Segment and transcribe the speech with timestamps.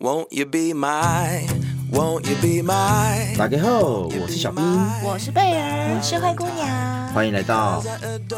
[0.00, 1.46] Won't you be my,
[1.92, 4.64] won't you be my 大家好，我是小兵，
[5.04, 7.82] 我是贝儿，我是灰姑娘，欢迎来到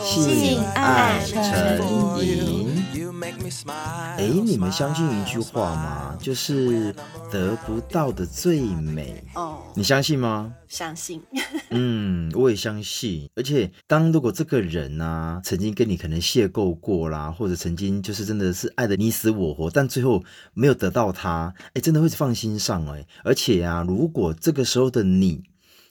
[0.03, 2.82] 性爱诚引。
[4.17, 6.19] 哎，你们相信一句话吗？
[6.21, 6.93] 就是
[7.31, 9.23] 得不到的最美。
[9.35, 10.53] 哦，你相信吗？
[10.67, 11.23] 相信。
[11.71, 13.31] 嗯，我也相信。
[13.37, 23.07] 而且，当如果这个人啊，曾经跟你可能邂逅过啦，或者曾经就是真的是爱的你死我活，但最后没有得到他，哎，真的会放心上哎。
[23.23, 25.45] 而且啊，如果这个时候的你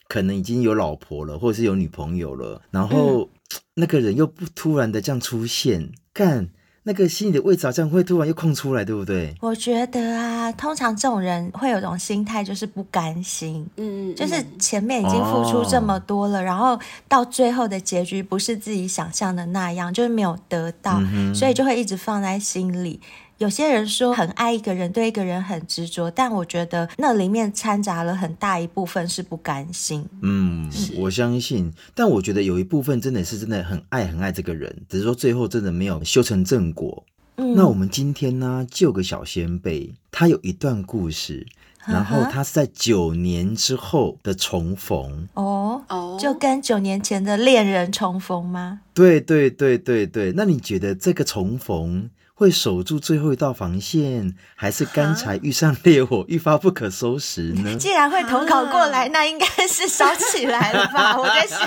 [0.10, 3.30] 可能已经有老婆了，或者是有女朋友了，然后、嗯、
[3.76, 6.50] 那个人又不突然的这样出现，干。
[6.84, 9.36] 那个心里的位置好像会突然又空出来，对不对？
[9.40, 23.00] 我觉得啊，通常这种人会有种心态，就是不甘心，嗯，就是前面已经付出这么多了，哦、然后到最后的结局不是自己想象的那样，就是没有得到，嗯、所以就会一直放在心里。
[23.42, 30.06] 有些人说很爱一个人，对一个人很执着，但我觉得那里面掺杂了很大一部分是不甘心。
[30.22, 37.04] 嗯，我相信，但我觉得有一部分真的是真的很爱很爱这个人，只是说最后真的没有修成正果。
[37.38, 41.44] 嗯，那我们今天呢，就有个小先辈，他有一段故事，
[41.88, 45.28] 然后他是在九年之后的重逢。
[45.34, 48.82] 哦哦，就跟九年前的恋人重逢吗？
[48.94, 52.08] 对对对对对，那你觉得这个重逢？
[52.42, 57.74] 会守住最后一道防线，还是干柴遇上烈火，一发不可收拾呢？
[57.78, 61.16] 既然会投稿过来，那应该是烧起来了吧？
[61.22, 61.60] 我在想，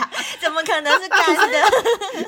[0.42, 1.20] 怎么可能是干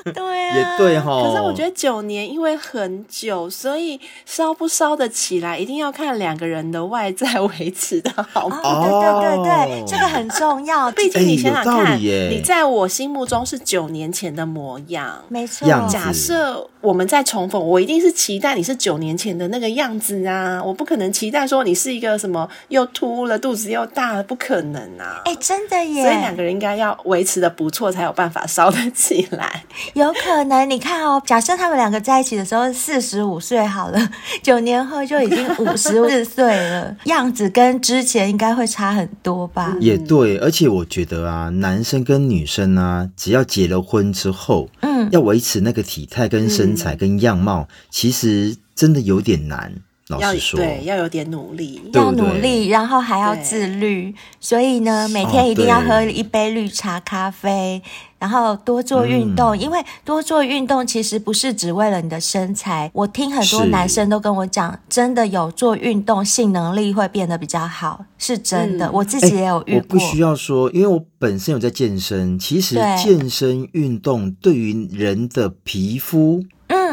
[0.05, 0.13] 的？
[0.15, 1.23] 对啊，也对哈。
[1.23, 8.61] 可是我觉得九年因为很久，所以烧不烧得起来，一定要看两个人的外在维持的好吗？
[8.63, 10.89] 哦，对对对对，这个很重要。
[10.91, 15.67] 毕竟你想想看，你在我心目中是九年前的模样，没错。
[15.89, 18.36] 假设我们再重逢，我一定是期。
[18.37, 20.61] 期待你是九年前的那个样子啊！
[20.63, 25.23] 我不可能期待说你是一个什么又秃了、肚子又大了，不可能啊！
[25.25, 26.03] 哎、欸，真的耶！
[26.03, 29.63] 所以两个人应该要维持的不错，才有办法烧得起来。
[29.95, 33.99] 有可能，你看哦， 假设他们两个在一起的时候四十五岁好了，
[34.43, 39.75] 九年后就已经 五十四岁了，样子跟之前应该会差很多吧？
[39.81, 48.26] 也对，而且我觉得啊，男生跟女生啊，只要结了婚之后，嗯，要维持那个体态跟身材跟样貌，嗯、其实。
[48.27, 49.73] 其实真的有点难，
[50.09, 54.13] 老实说，对，要有点努力，要努力，然后还要自律。
[54.41, 57.81] 所以呢，每天一定要喝一杯绿茶咖啡，
[58.19, 59.51] 然后多做运动。
[59.51, 62.91] 嗯、因为多做运动其实不是只为了你的身材。
[62.93, 68.87] 我听很多男生都跟我讲，真的有做运动，性能力会变得比较好，是真的。
[68.87, 69.81] 嗯、我自己也有遇过。
[69.81, 72.37] 我不需要说，因为我本身有在健身。
[72.37, 76.43] 其实健身运动对于人的皮肤。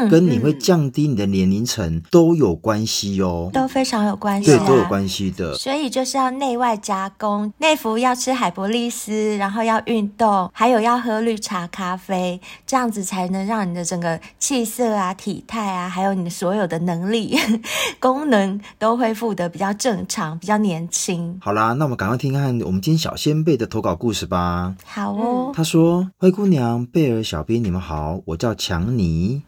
[0.09, 5.55] 跟你会降低你的年龄层都有关系哦，都非常有关系，对，都有关系的。
[5.55, 17.37] 所以就是要内外加工，内服要吃海博利斯，然后要运动，还有要喝绿茶咖啡，这样子才能让你的整个气色啊、体态啊，还有你的所有的能力、
[17.99, 21.37] 功能都恢复的比较正常、比较年轻。
[21.41, 24.75] 好啦，那我们赶快听看我们今天小仙贝的投稿故事吧。
[24.85, 29.43] 好哦，他说：“灰姑娘、贝尔、小编，你们好，我叫强尼。”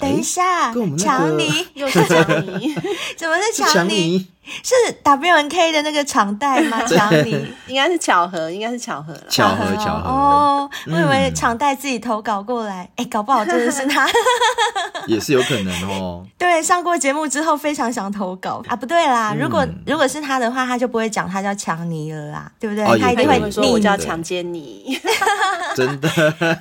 [0.00, 2.74] 等一下，强、那个、尼又是强尼，
[3.16, 4.26] 怎么是强尼？
[4.64, 4.74] 是
[5.04, 6.82] W N K 的那个场代吗？
[6.88, 9.22] 强尼 应该是巧合，应该是巧合了。
[9.28, 14.08] 巧合巧合哦，我以为场代自己投稿过来，哎、嗯，搞不好真的是他，
[15.06, 16.26] 也是有可能哦。
[16.36, 22.84] 对，上过节目之后非常想投稿啊，不对啦，如果、嗯、如果是他的话，他就不会讲他叫强尼了啦，对不对？
[22.84, 24.98] 哦、他一定会说我叫强奸你，
[25.76, 26.08] 真的。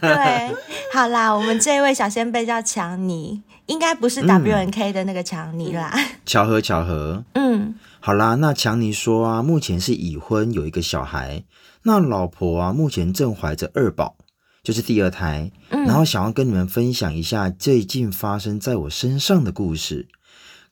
[0.01, 0.56] 对，
[0.94, 3.41] 好啦，我们这一位小仙贝叫强尼。
[3.69, 6.06] 应该不是 W N K 的那个强尼啦，嗯。
[6.25, 7.24] 巧合，巧合。
[7.34, 11.44] 嗯，好啦，那强尼说啊，目前是已婚，有一个小孩。
[11.84, 14.18] 那老婆啊，目前正怀着二宝，
[14.63, 15.52] 就是第二胎。
[15.69, 20.08] 嗯，然后想要跟你们分享一下最近发生在我身上的故事。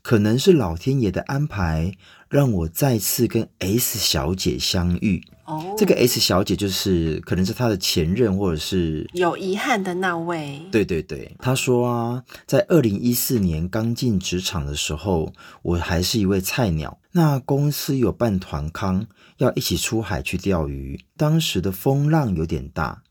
[0.02, 1.92] 可能是老天爷的安排，
[2.30, 5.24] 让我再次跟 S 小姐相遇。
[5.46, 10.62] 哦，oh, 这个 S 小姐就是可能是她的前任，或者是有遗憾的那位。
[10.72, 15.32] 对对对，她说啊，在二零一四年刚进职场的时候，
[15.62, 17.00] 我还是一位菜鸟。
[17.14, 19.08] 那公司有办团康，
[19.38, 21.00] 要一起出海去钓鱼。
[21.16, 23.02] 当时的风浪有点大，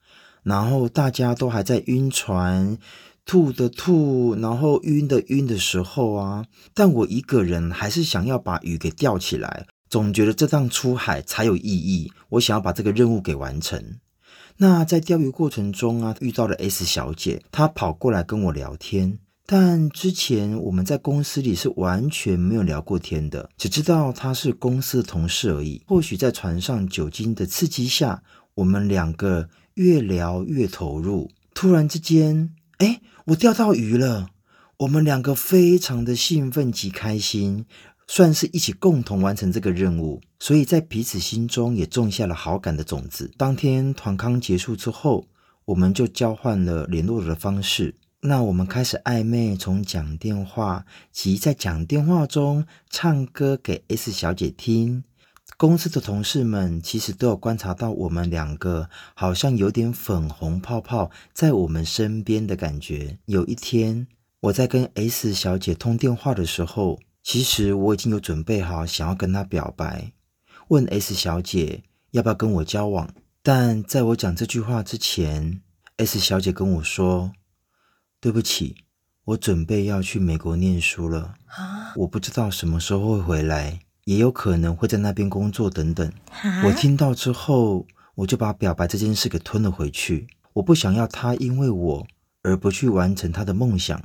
[0.43, 2.77] 然后大家都还在晕船，
[3.27, 9.67] 吐的吐，然后晕的晕的时候啊，但我一个人还是想要把鱼给钓起来。
[9.91, 13.99] 总觉得这趟出海才有意义，我想要把这个任务给完成。
[14.59, 25.83] 那在钓鱼过程中啊，遇到了 S 小姐，她跑过来跟我聊天，但之前我们在公司里是完全没有聊过天的，只知道她是公司的同事而已。
[25.87, 28.23] 或许在船上酒精的刺激下，
[28.55, 31.31] 我们两个越聊越投入。
[31.55, 34.29] 突然之间，哎，我钓到鱼了！
[34.81, 37.65] 我们两个非常的兴奋及开心，
[38.07, 43.33] 算是一起共同完成这个任务，所以在彼此心中也种下了好感的种子。
[43.39, 45.27] 当天团康结束之后，
[45.65, 47.95] 我们就交换了联络的方式。
[48.21, 55.05] 那我们开始暧昧，从讲电话及在讲电话中唱歌给 S 小姐听。
[55.57, 63.19] 公司的同事们其实都有观察到我们两个好像有点粉红泡泡在我们身边的感觉。
[63.27, 64.07] 有一天，
[64.41, 70.13] 我在跟 S 小姐通电话的时候，其实我已经有准备好想要跟她表白，
[70.69, 73.15] 问 S 小姐要不要跟我交往。
[73.43, 75.63] 但在我讲这句话之前
[75.97, 77.33] ，S 小姐跟我说。
[78.19, 78.77] 对不起，
[79.25, 81.35] 我准备要去美国念书了。
[81.47, 86.11] 啊，我不知道什么时候会回来，也有可能会在那边工作等等。
[86.65, 90.29] 我听到之后，我就把表白这件事给吞了回去。
[90.53, 92.07] 我不想要他因为我
[92.43, 94.01] 而不去完成他的梦想，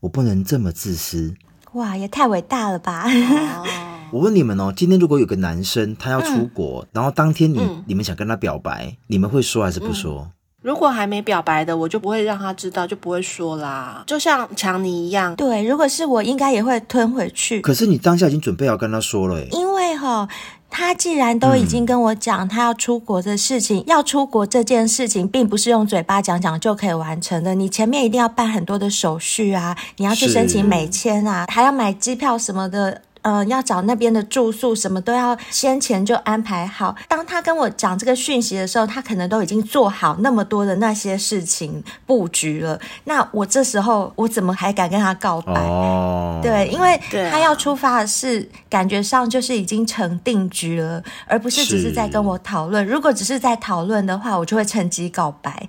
[0.00, 1.34] 我不能这么自私。
[1.72, 3.06] 哇，也太伟大了吧！
[4.12, 10.22] 我问你们哦，今天如果有个男生他要出国，嗯、然后当天你、嗯、你们想跟他表白，你们会说还是不说？
[10.22, 14.02] 嗯如果还没表白的，我就不会让他知道，就不会说啦。
[14.06, 17.60] 就像强尼一样，对，如果是我，应该也会吞回去。
[17.60, 20.28] 可是你当下已经准备要跟他说了，因为哈，
[20.68, 27.54] 他既然都已经跟我讲他要出国的事情，嗯、要出国这件事情，并不是用嘴巴讲讲就可以完成的。
[27.54, 33.02] 你前面一定要办很多的手续啊，你要去申请美签啊，还要买机票什么的。
[33.22, 36.94] 呃，要找那边的住宿，什么都要先前就安排好。
[37.08, 42.80] 当他跟我讲这个讯息的时候，他可能都已经做好那么多的那些事情布局了。
[43.04, 45.52] 那我这时候我怎么还敢跟他告白？
[45.52, 46.98] 哦，对，因为
[47.30, 52.86] 他要出发的是感觉上就是已经成定局了，而不是只是在跟我讨论。
[52.86, 55.68] 如果只是在讨论的话，我就会趁机告白。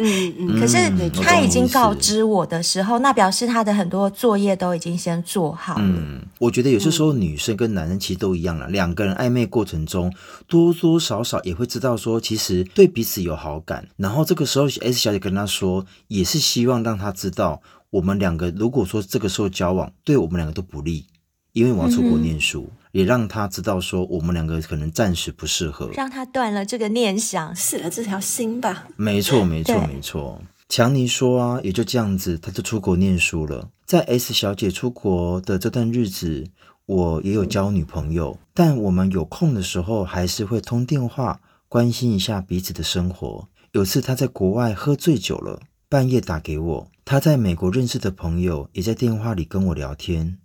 [0.00, 0.60] 嗯 嗯。
[0.60, 0.76] 可是
[1.22, 5.82] 他已经告知我的时候，那表示他的很多作业都已经先做好了。
[5.84, 6.77] 嗯，我觉得有。
[6.78, 8.68] 有些时候，女生跟男生其实都一样了。
[8.68, 10.14] 两个人暧昧过程中，
[10.46, 13.88] 多多少少也会知道说，其实对彼此有好感。
[13.96, 17.60] 然后这个时候，S 小姐跟他说，也是希望让他知道，
[17.90, 21.06] 我们两个如果说这个时候交往，对我们两个都不利，
[21.52, 28.86] 因为我要出国念书，嗯、也让他知道说，我们两个可能暂时不适合，让他断了这个念想，死了这条心吧。
[28.94, 30.40] 没错，没错，没错。
[30.68, 33.70] 强尼说啊，也就这样子，他就出国念书了。
[33.86, 36.44] 在 S 小姐出国的这段日子，
[36.88, 41.38] 我也有交女朋友，但我们有空的时候还是会通电话，
[41.68, 43.46] 关心一下彼此的生活。
[43.72, 50.38] 有次他在国外喝醉酒了，半夜打给我，他在美国认识的朋友也在电话里跟我聊天，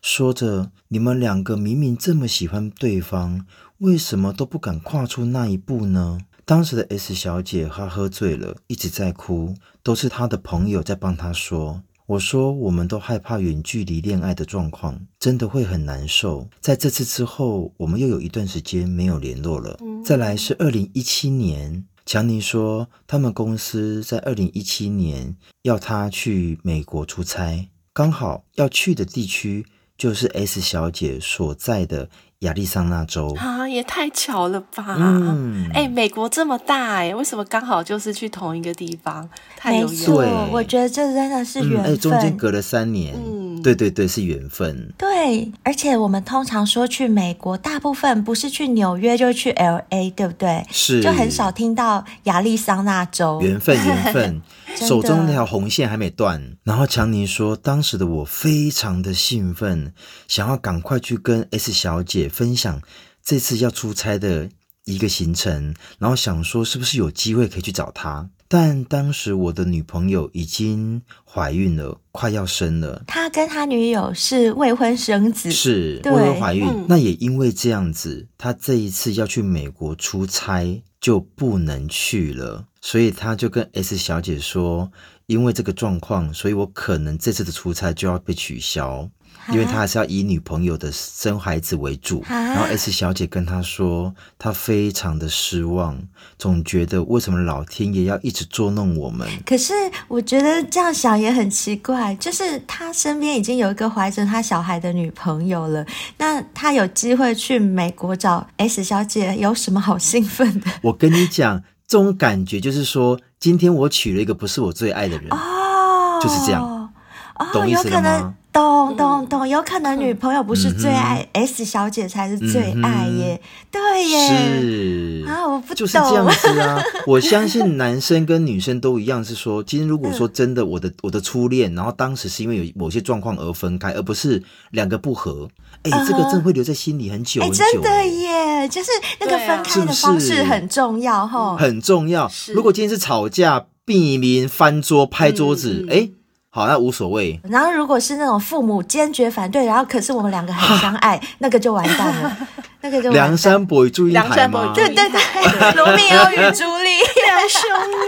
[0.00, 3.44] 说着：“你们两个明明这么喜欢对方，
[3.78, 11.82] 为什么都不敢跨出那一步呢？”当时的 S 小姐她喝醉了，一直在哭，都是她的朋友在帮她说。
[12.08, 16.48] 我说，我们都害怕远距离恋爱的状况，真的会很难受。
[16.58, 19.78] 在这次之后，我们又有一段时间没有联络了。
[20.02, 29.66] 再来是二零一七年，强尼说他们公司在二零一七年要他去美国出差，刚好要去的地区
[29.98, 32.08] 就是 S 小姐所在的。
[32.40, 34.94] 亚利桑那州啊，也太巧了吧！
[34.96, 39.28] 嗯，哎，美国这么大，哎，为什么刚好就是去同一个地方？
[39.56, 41.92] 太有缘了，我觉得这真的是缘分。
[41.92, 44.92] 哎、嗯，中间隔了三年，嗯，对对对，是缘分。
[44.96, 50.64] 对，而且我们通常说去美国，大部分不是去纽约，就是去 LA，对不对？
[50.70, 53.40] 是，就很少听到亚利桑那州。
[53.42, 54.40] 缘分，缘分。
[54.76, 59.92] 手中那条红线还没断，然后强尼说，当时的我非常的兴奋，
[60.26, 62.80] 想要赶快去跟 S 小姐分享
[63.22, 64.48] 这次要出差的
[64.84, 68.30] 一个行程，然后想说是不是有机会可以去找她。
[68.50, 73.04] 但当时我的女朋友已经怀孕了，快要生了。
[73.06, 76.66] 他跟他女友是未婚生子，是未婚怀孕。
[76.66, 84.90] 嗯、那也因为这样子，他这一次要去美国出差就不能去了，所以他就跟 S 小姐说，
[85.26, 89.08] 因为这个状况，所以我可能这次的出差就要被取消。
[89.50, 95.98] 因为他还是要以女朋友的生孩子为主，然后 S 小姐跟他说，她非常的失望，
[96.38, 99.28] 总觉得为什么老天爷要一直捉弄我们？
[99.46, 99.72] 可是
[100.06, 105.84] 我觉得这样想也很奇怪，就是他身边已经有一个怀着他小孩的女朋友了，
[106.18, 110.70] 那他有机会去美国找 S 小姐，有什么好兴奋的？
[110.82, 116.62] 我跟你讲，这种感觉就是说，今天我娶了一个不是我最爱的人，哦，就是这样。
[116.62, 118.34] 哦，懂意思了有可能吗？
[118.58, 124.28] 懂懂懂，有可能女朋友不是最爱、嗯，S 小姐才是最爱耶，对耶。
[124.28, 126.82] 是啊，我不懂，就是这样子啊！
[127.06, 135.48] 我相信男生跟女生都一样，是说， 今天如果说真的，我的我的初恋，然后当时是因为有某些状况而分开，而不是两个不合，
[135.82, 137.64] 哎、这个真的会留在心里很久哎，很久。
[137.64, 142.28] 真的耶，就是那个分开的方式很重要哈，很重要。
[142.52, 146.17] 如果今天是吵架、避免翻桌、拍桌子，哎、嗯。
[146.58, 147.38] 好，那无所谓。
[147.48, 152.36] 然后，如果是那种父母坚决反对，然后可是我们两个很相爱， 那个就完蛋了，
[152.80, 154.72] 那个就梁山伯与祝英台吗？
[154.74, 156.98] 对对对，罗密欧与朱丽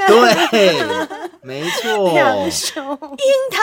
[0.06, 0.82] 对，
[1.42, 3.61] 没错，两兄英台。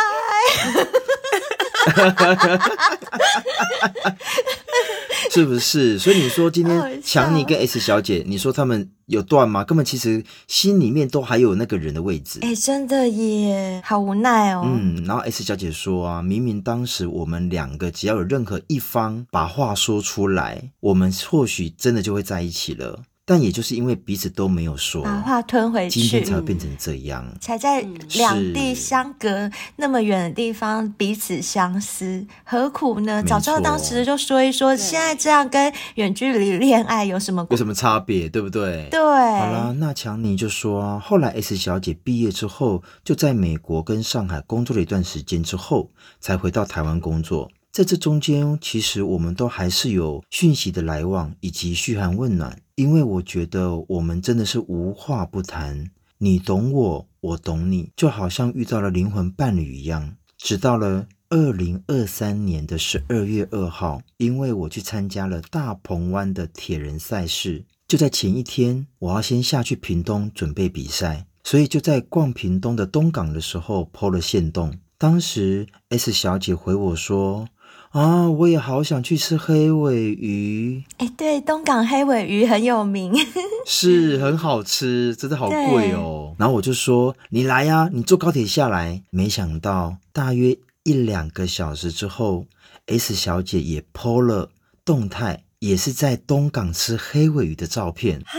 [5.30, 6.00] 是不是？
[6.00, 9.64] 所以你说今天强尼跟 S 小姐，你说他们有断吗？
[9.64, 12.40] 根本其实心里面都还有那个人的位置。
[12.42, 14.64] 哎，真的耶，好无奈哦。
[14.66, 23.02] 嗯，然后 S 小姐说啊，明明当时我们两个只要有任何一方把话说出来，我们或许真的就会在一起了。
[23.30, 27.82] 但也就是因为彼此都没有说，把话吞回去，今天才会变成这样，才在
[28.14, 33.22] 两地相隔那么远的地方彼此相思，何苦呢？
[33.24, 38.88] 早知道当时就说一说，现在这样跟远距离恋爱有什么有什么差别，对不对？
[38.90, 39.02] 对。
[39.02, 45.92] 好啦，那强尼就说啊，后来 S 小姐毕业之后，就在美国跟上海工作了一段时间之后，
[46.22, 47.52] 才回到台湾工作。
[47.78, 52.60] 在这中间，其实我们都还是有讯息的来往，以及嘘寒问暖。
[52.74, 60.16] 因为我觉得我们真的是无话不谈，你懂我，我懂你，就好像遇到了灵魂伴侣一样。
[60.40, 74.74] 直到了二零二三年的十二月二号，因为我去参加了大鹏湾的铁人赛事，就在前一天，我要先下去屏东准备比赛，所以就在逛屏东的东港的时候 PO 了限动。
[74.98, 77.48] 当时 S 小姐回我说。
[77.92, 80.84] 啊，我也好想去吃黑尾鱼。
[80.98, 83.14] 哎，对，东港黑尾鱼很有名，
[83.66, 86.36] 是很好吃，真的好贵哦。
[86.38, 92.46] 然后我就说：“你来呀、啊，你坐高铁下来。”没想到大约一两个小时之后
[92.88, 94.50] ，S 小姐也 PO 了
[94.86, 98.20] 动态，也是在东港吃黑尾鱼的照片。
[98.20, 98.36] 啊？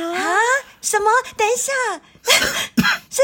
[0.81, 1.07] 什么？
[1.37, 1.73] 等一下，
[3.11, 3.23] 是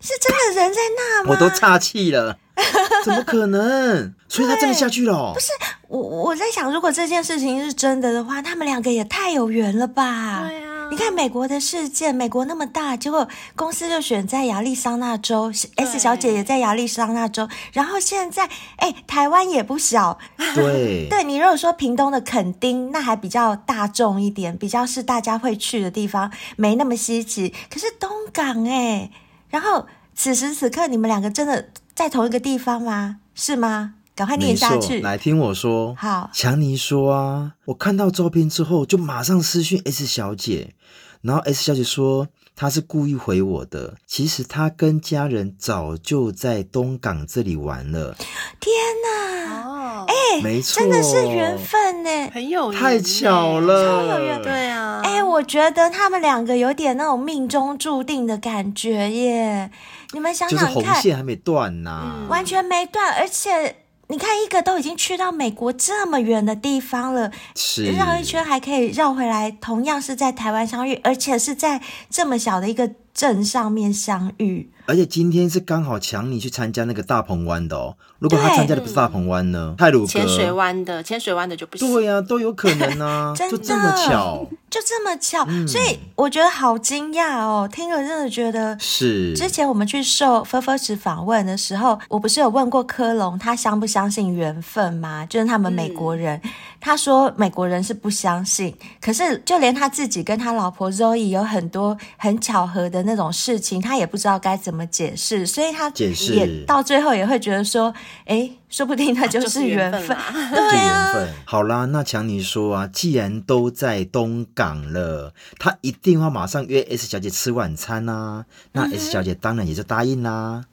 [0.00, 1.30] 是真的人在那吗？
[1.30, 2.38] 我都岔气了。
[3.04, 4.14] 怎么可能？
[4.28, 5.32] 所以他真的下去了？
[5.34, 5.52] 不是
[5.88, 10.46] 我，我在想，如果这件事情是真的的话，他们两个也太有缘了吧？
[10.48, 20.18] 对啊，你看美国的事件，美国那么大，结果公司就选在亚利桑那州，S 小姐也在亚利桑那州，然后现在，哎，台湾也不小。
[20.54, 27.52] 对，对你如果说屏东的垦丁，那还比较大众一点，比较是大家会去的地方，没那么稀奇。
[27.68, 29.10] 可是东港，哎，
[29.50, 31.68] 然后此时此刻，你们两个真的。
[31.94, 33.20] 在同一个地方吗？
[33.34, 33.94] 是吗？
[34.16, 35.00] 赶快念下去。
[35.00, 35.94] 来听我说。
[35.96, 40.74] 好，强尼说啊，我看到照片之后就马上私讯 S 小姐，
[41.22, 48.16] 然后 S 小姐说她是故意回我的，其实她跟家人早就在东港这里玩了。
[48.60, 48.72] 天
[49.04, 49.68] 哪！
[49.68, 54.42] 哦，哎，没错，真的是缘分呢，很有缘，太巧了，超有缘。
[54.42, 59.70] 对啊，哎，我觉得他们两个有点那种命中注定的感觉耶。
[60.12, 63.76] 你们想想看，就是红线还没断呐、啊嗯，完全没断，而且
[64.06, 74.70] 你看，一个都已经去到美国这么远的地方了，是绕一圈还可以绕回来，同样是在台湾相遇，而且是在这么小的一个镇上面相遇。
[74.86, 77.96] 而且今天是刚好强尼去参加那个大鹏湾的哦。
[78.18, 79.74] 如果他参加的不是大鹏湾呢？
[79.76, 81.90] 泰鲁阁、浅水湾的，浅水湾的就不行。
[81.92, 87.68] 对呀、啊，都有可能啊，就这么巧，就这么巧，嗯、所以我觉得好惊讶哦。
[87.70, 89.34] 听了真的觉得是。
[89.34, 95.26] 之前我们去受 First 访问的时候，我不是有问过科隆，他相不相信缘分吗？
[95.26, 96.50] 就是他们美国人，嗯、
[96.84, 104.84] 他说美国人是不相信，可是就连他自己跟他老婆 Zoe 有很多很巧合的那种事情，他也不知道该怎么。
[104.94, 105.46] 解释？
[105.46, 107.92] 所以他也到最后也会觉得说，
[108.26, 110.14] 哎，说不定那就是缘分。
[110.14, 111.34] 啊就是、对啊，缘分。
[111.46, 118.44] 好啦，那强尼说啊，既然都在东港了，他一定要马上约 S 小姐吃晚餐啊。
[118.72, 120.66] 那 S 小姐当然也就答应啦。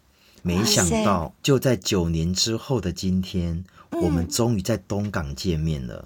[0.44, 6.05] 没想到，就在九年之后的今天，我们终于在东港见面了。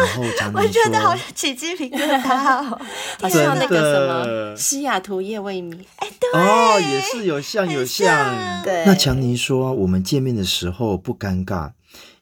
[0.00, 2.80] 然后强尼说，我觉得好起鸡皮疙瘩哦，
[3.20, 5.84] 好像那个什么西雅图夜未眠。
[5.96, 8.06] 哎，对哦，也是有像有像。
[8.06, 11.72] 像对，那强尼说，我们见面的时候不尴尬，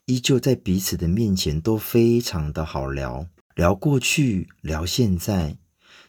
[0.05, 5.57] 依旧在彼此的面前都非常的好聊，聊过去，聊现在。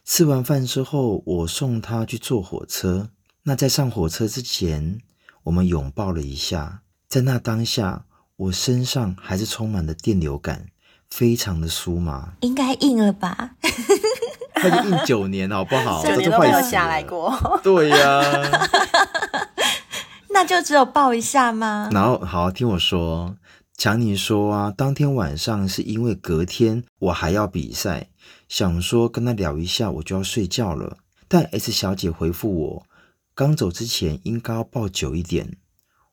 [0.04, 3.10] 吃完饭之后，我送他去坐火车。
[3.44, 5.00] 那在上火车之前，
[5.44, 6.82] 我们拥抱了一下。
[7.08, 10.68] 在那当下，我身上还是充满了电流感，
[11.10, 12.34] 非常的酥麻。
[12.42, 13.56] 应该硬了吧？
[14.56, 16.04] 他就硬九年，好不好？
[16.04, 17.34] 九年都没有下来过。
[17.64, 18.70] 对呀、啊，
[20.32, 21.90] 那就只有抱一下吗？
[21.92, 23.36] 然后，好，听我说。
[23.76, 28.10] 强尼说啊，当天晚上是因为隔天我还要比赛，
[28.48, 30.98] 想说跟他聊一下，我就要睡觉了。
[31.28, 32.86] 但 S 小姐回复我，
[33.34, 35.58] 刚走之前应该要抱久一点。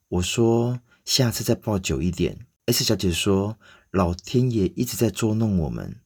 [0.09, 2.47] 我说下次再抱久一点。
[2.67, 3.59] S 小姐说，
[3.91, 5.97] 老天爷一直在捉弄我们。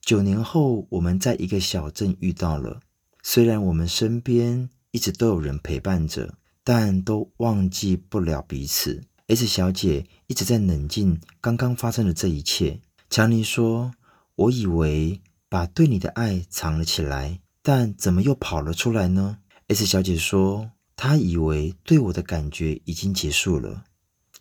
[0.00, 2.78] 九年后，我们在一个小镇遇到了，
[3.24, 9.02] 虽然我们身边一直都有人陪伴着，但都忘记不了彼此。
[9.26, 12.80] S 小姐一直在冷静刚刚发生的这一切。
[13.10, 13.90] 强尼说
[14.36, 23.82] ：“我以为把对你的爱藏了起来，但怎么又跑了出来呢？”S 小姐说：“她以为对我的感觉已经结束了，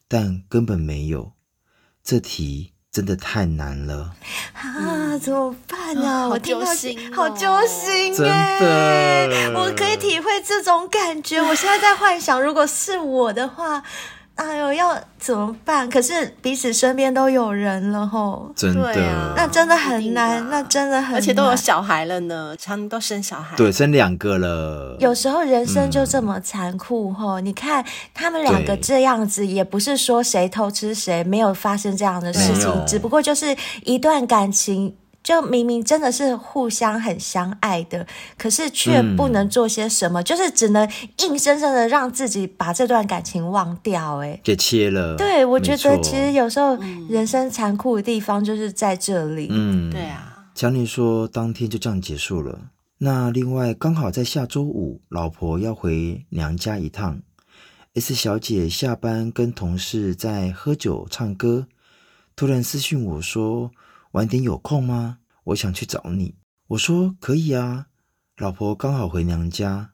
[0.08, 1.34] 但根本没有。
[2.04, 4.16] 这题真的太难了
[4.54, 5.18] 啊！
[5.18, 6.26] 怎么办呢、啊？
[6.26, 11.42] 嗯、我听到好揪心、哦，好揪心，真的，我可以体会这种感觉。
[11.42, 13.84] 我现在在幻想，如果是我的话。”
[14.36, 15.88] 哎呦，要怎么办？
[15.88, 24.98] 可是彼此身边都有人了吼，真的，啊、那真的很难，那真的很难，而且都有小孩了呢，他们都生小孩，对，生两个了。
[25.00, 34.96] 有时候人生就这么残酷吼、嗯，你看他们两个这样子，也不是说谁偷吃谁，没有发生这样的事情，只不过就是一段感情。
[35.24, 38.06] 就明明真的是互相很相爱的，
[38.38, 40.86] 可是却不能做些什么，嗯、就是只能
[41.20, 45.16] 硬生生的让自己把这段感情忘掉，哎，给切了。
[45.16, 46.78] 对，我觉得其实有时候
[47.08, 49.48] 人生残酷的地方就是在这里。
[49.50, 50.46] 嗯，对啊。
[50.54, 52.60] 强尼说，当天就这样结束了。
[52.98, 57.22] 那另外刚好在下周五，老婆要回娘家一趟
[57.94, 61.68] ，S 小姐下班跟同事在喝酒唱歌，
[62.36, 63.72] 突然私讯我说。
[64.14, 65.18] 晚点有空吗？
[65.46, 66.36] 我想去找你。
[66.68, 67.88] 我说可以啊，
[68.38, 69.90] 老婆刚好回娘家，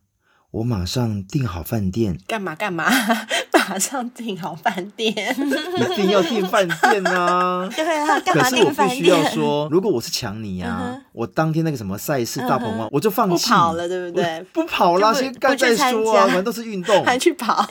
[0.51, 2.19] 我马上订好饭店。
[2.27, 2.85] 干嘛干嘛？
[3.69, 5.13] 马上订好饭店？
[5.13, 7.69] 一定要订饭店啊！
[7.73, 8.89] 对啊，干嘛订饭店？
[8.89, 14.43] 可是我必须要说，如果我是抢你啊、嗯，我当天那个什么赛事大鹏湾，我就放弃跑了，对不对？
[14.51, 17.65] 不跑了，先干再说啊，反正都是运动， 还去跑。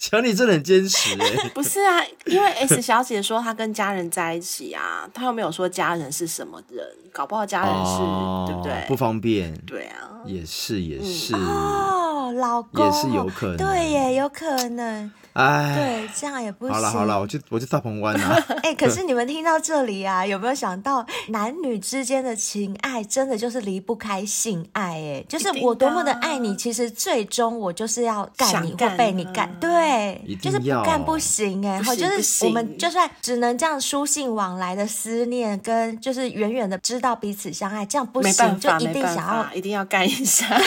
[0.00, 6.82] 强尼真的很坚持哎、欸， 不是啊，因为 S 小姐说她跟家人在一起啊，她又没有说家人是什么人，
[7.12, 8.72] 搞不好家人是、哦、对不对？
[8.88, 9.54] 不方便。
[9.66, 15.10] 对啊，也是也是、嗯、哦，老公也是有可能，对耶，有可能。
[15.32, 16.74] 哎，对，这样也不行。
[16.74, 18.34] 好了好了，我就我就大鹏湾啊。
[18.64, 24.90] 哎、欸，可是你们听到这里啊，有没有想到男女之间的情爱真的就是离不开性爱？
[24.90, 31.80] 哎，就是我多么的爱你，其实最终我就是要干你或被你干，对，就是不干不行哎。
[31.80, 40.60] 好，就是我们就算只能这样书信往来的思念，跟就是远远的知道彼此相爱，这样不行，就一定想要一定要干一下。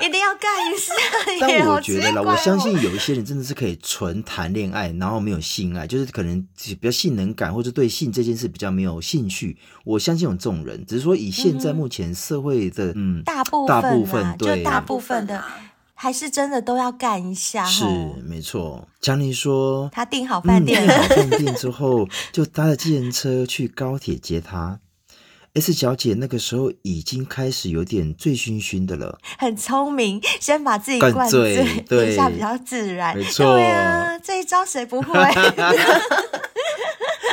[0.00, 0.94] 一定要干一下，
[1.40, 9.58] 但我觉得啦，我相信有一些人真的是可以纯谈恋爱，然后没有性爱，就是可能比较性能感，或者对性这件事比较没有兴趣。
[9.84, 15.42] 我相信有这种人，只是说以现在目前社会的嗯，大部分大部分对就大部分的
[15.94, 17.64] 还是真的都要干一下。
[17.64, 17.84] 是
[18.24, 18.86] 没错。
[19.00, 24.78] 强尼说他订好饭店，订、嗯、好饭店之后就搭了计程车去高铁接他。
[25.60, 33.16] S 小姐那个时候已经开始有点醉醺醺的了，很聪明，先把自己灌醉，对，一下比较自然。
[33.16, 35.18] 没错，对啊，这一招谁不会？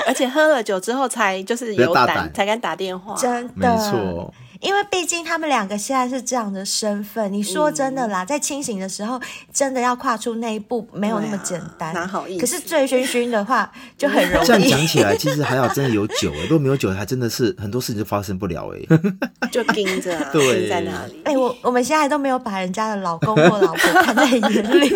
[0.08, 4.34] 而且喝了酒之后才就是有胆，才敢打电话，真的，没错。
[4.62, 9.20] 因为毕竟他们两个现在是这样的身份，你说真的啦，嗯、在清醒的时候，
[9.54, 11.94] 真的要跨出那一步没有那么简单。
[11.94, 12.42] 哪、啊、好意思？
[12.42, 14.48] 可是醉醺醺的话 就很容易。
[14.48, 16.44] 这样讲起来，其实还好，真的有酒哎。
[16.44, 18.80] 如果没有酒，还真的是很多事情就发生不了哎。
[19.52, 21.22] 就盯着、啊， 对，在哪里？
[21.24, 24.90] 哎、欸，我我们现在都没有把人家的老公或老婆看在眼里。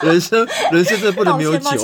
[0.00, 1.78] 人生，人生真的不能没有酒。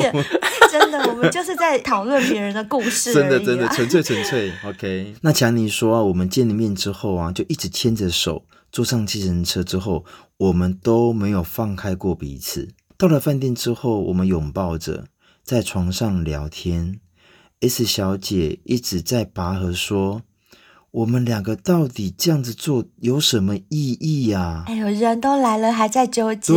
[0.71, 4.53] 真的，我们就是在讨论别人的故事、真的，真的，纯粹，纯粹。
[4.65, 5.15] OK。
[5.23, 10.05] 那强尼说啊，我们见了面之后啊，就一直牵着手坐上计程车之后，
[10.37, 12.69] 我们都没有放开过彼此。
[12.97, 15.07] 到了饭店之后，我们拥抱着
[15.43, 17.01] 在床上聊天。
[17.61, 20.23] S 小姐一直在拔河说。
[20.91, 24.65] 我们两个到底这样子做有什么意义呀？
[24.67, 26.55] 哎呦，人都来了还在纠结，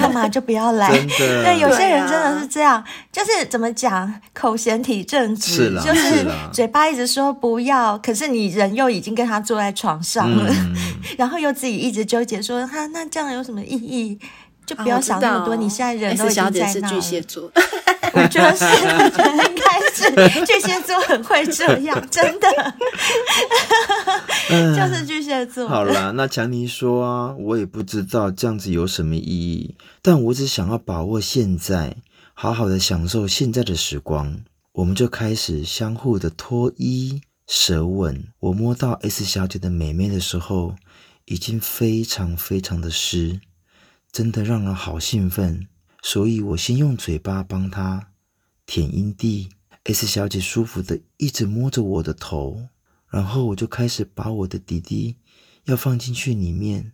[0.00, 0.88] 干嘛就不要来？
[0.90, 10.74] 真的，对，有些人真的是这样，就是怎么讲，口嫌体正直，是啦，就是嘴巴一直说不要，可是你人又已经跟他坐在床上了，嗯、
[11.18, 14.18] 然后又自己一直纠结说，哈，那这样有什么意义？
[14.64, 15.54] 就不要想那么多。
[15.54, 16.66] 你现在人都已经在那了。
[16.66, 17.48] S 小姐是巨蟹座，
[18.16, 22.48] 我觉得是，我觉得应该是巨蟹座很会这样，真的，
[24.74, 25.68] 就是巨蟹座。
[25.68, 31.96] 好啦，那强尼说啊，我也不知道这样子有什么意义，但我只想要把握现在，
[32.32, 34.40] 好好的享受现在的时光。
[34.72, 38.28] 我们就开始相互的脱衣、舌吻。
[38.40, 40.76] 我摸到 S 小姐的美眉的时候，
[41.24, 43.40] 已经非常非常的湿。
[44.12, 45.66] 真的让人好兴奋，
[46.08, 48.12] 所以我先用嘴巴帮她
[48.64, 49.48] 舔阴蒂。
[49.82, 52.68] S 小姐舒服的一直摸着我的头，
[53.10, 55.16] 然后我就开始把我的弟弟
[55.64, 56.92] 要放进去里面，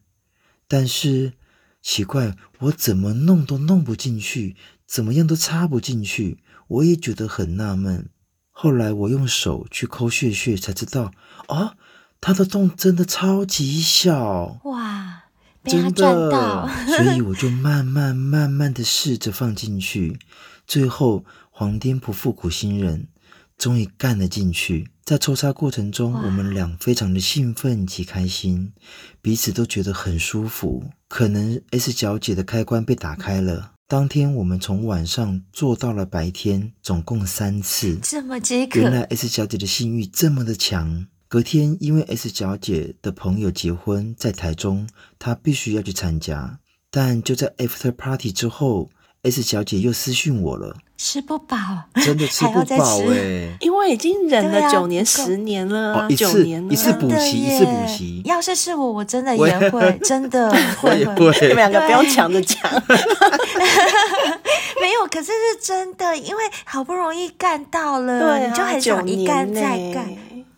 [0.66, 1.34] 但是
[1.82, 8.08] 奇怪，我怎么弄都弄不进去，怎么样都插不进去，我也觉得很纳闷。
[8.50, 11.12] 后来我用手去抠穴穴，才知道，
[11.48, 11.76] 哦，
[12.18, 15.21] 他的洞真的超级小，哇！
[15.64, 20.18] 真的， 所以我就慢慢慢慢的试着放进去，
[20.66, 23.08] 最后皇天不负苦心人，
[23.56, 24.90] 终于干了进去。
[25.04, 28.72] 在抽插过程中，我们俩非常的兴奋及开心，
[29.20, 30.84] 彼此都觉得很舒服。
[31.08, 33.72] 可能 S 小姐的开关被打开了。
[33.88, 38.80] 当天我们从晚上做到了白天，总共三次，这么饥渴。
[38.80, 41.06] 原来 S 小姐的性欲这么的强。
[41.32, 44.86] 隔天，因为 S 小姐的朋友结婚在台中，
[45.18, 46.58] 她必须要去参加。
[46.90, 48.90] 但就在 After Party 之后
[49.22, 51.56] ，S 小姐又私讯我了，吃不饱，
[52.04, 58.20] 真的吃不饱哎、欸，因为已经忍了九年、十年了、啊，哦、一次九年了一次补习，一次补习。
[58.26, 60.50] 要是是我，我真的也会，真的
[60.82, 61.48] 会，会。
[61.48, 62.58] 你们两个不要抢着讲。
[64.82, 70.06] 没有，可是是真的，因为好不容易干到了，你就很想一干再干。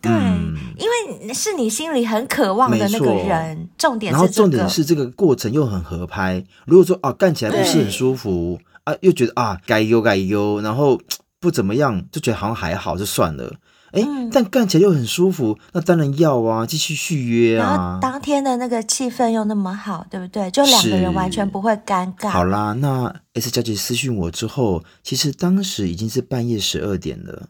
[0.01, 0.11] 对。
[0.11, 0.34] 嗯
[0.77, 6.43] 因为是你心里很渴望的那个人，重点是、这个、然后重点是这个过程又很合拍。
[6.65, 10.99] 如果说啊干起来不是很舒服啊，又觉得啊该优该优，然后
[11.39, 13.53] 不怎么样，就觉得好像还好就算了。
[13.91, 17.65] 哎、嗯，但干起来又很舒服，那当然要啊，继续续约啊。
[17.65, 20.51] 然后当天的那个气氛又那么好，对不对？
[20.51, 22.27] 就两个人完全不会尴尬。
[22.27, 27.47] 好啦，那 S 小姐私讯我之后，其实当时已经是半夜十二点了。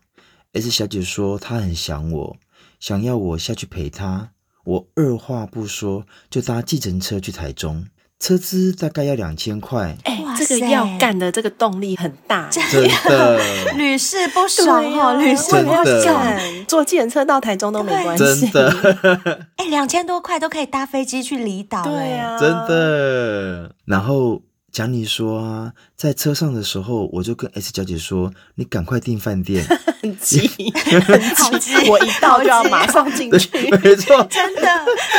[0.53, 2.38] S 小姐说她很想我。
[2.86, 4.30] 想要我下去陪他，
[4.63, 7.88] 我二话不说就搭计程车去台中，
[8.19, 9.98] 车资大概要两千块。
[10.04, 12.63] 哎、欸，这个要干的这个动力很大，真
[13.10, 13.41] 的，
[13.76, 16.38] 屡试不爽哦，屡试不爽。
[16.67, 19.48] 坐计程车到台中都没关系，真的。
[19.56, 23.74] 哎，两千多块都可以搭飞机去离岛，对啊，真的。
[23.86, 24.43] 然后。
[24.75, 29.65] 讲你说啊，在车上的时候，我就跟 S 小姐说：“你赶快订饭店，
[30.03, 33.49] 很急，很急，我一到就要马上进去。”
[33.81, 34.67] 没错，真的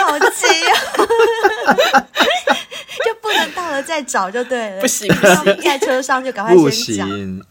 [0.04, 2.04] 好急啊！
[3.02, 5.08] 就不能到了再找就对了，不行，
[5.64, 7.08] 在车上就赶快先讲。
[7.08, 7.42] 不行，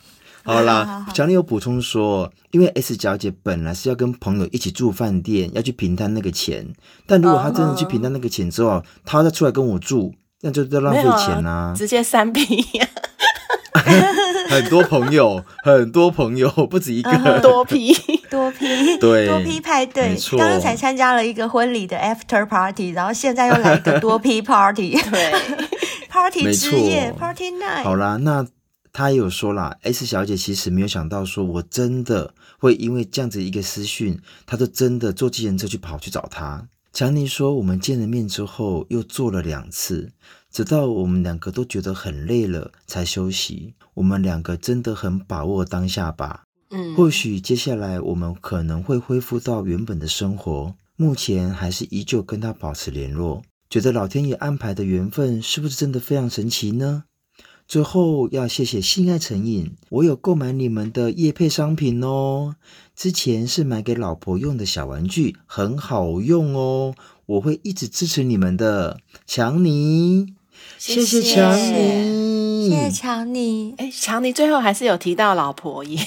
[0.43, 6.71] 好啦，讲你有补充说，因为 S 小姐本来是要跟朋友一起住饭店，要去平摊那个钱，
[7.07, 10.13] 但如果她真的去平摊那个钱之后，她再出来跟我住。
[10.45, 11.73] 那就在浪费钱呐、啊！
[11.75, 12.45] 直接三 P，
[14.47, 17.91] 很多朋友，很多朋友， 不止一个，嗯、多批
[18.29, 20.15] 多批，对，多批派对。
[20.37, 25.33] 刚刚才参加了一个婚礼的 After Party，然后现在又来一个多批 Party，对
[26.09, 27.83] ，Party 之夜，Party Night。
[27.83, 28.45] 好啦，那
[28.93, 36.67] 他也有说啦，S 小姐其实没有想到，说我真的会因为这样子一个私讯，她就真的坐计程车去跑去找他。
[36.95, 40.13] 强尼说：“我们见了面之后，又做了两次，
[40.49, 43.73] 直到我们两个都觉得很累了才休息。
[43.95, 46.45] 我们两个真的很把握当下吧。
[46.69, 50.73] 嗯，或许接下来我们可能会恢复到原本的生活。
[50.95, 53.41] 目前还是依旧跟他保持联络。
[53.69, 57.03] 觉得老天爷安排的缘分是不是真的非常神奇呢？”
[57.67, 62.55] 最后要谢谢性爱成瘾，我有购买你们的夜配商品哦。
[62.95, 66.93] 之前是买给老婆用的小玩具，很好用哦。
[67.25, 70.35] 我会一直支持你们的，强尼，
[70.77, 73.73] 谢谢强尼，谢谢强尼。
[73.77, 75.99] 哎，强尼最后还是有提到老婆耶。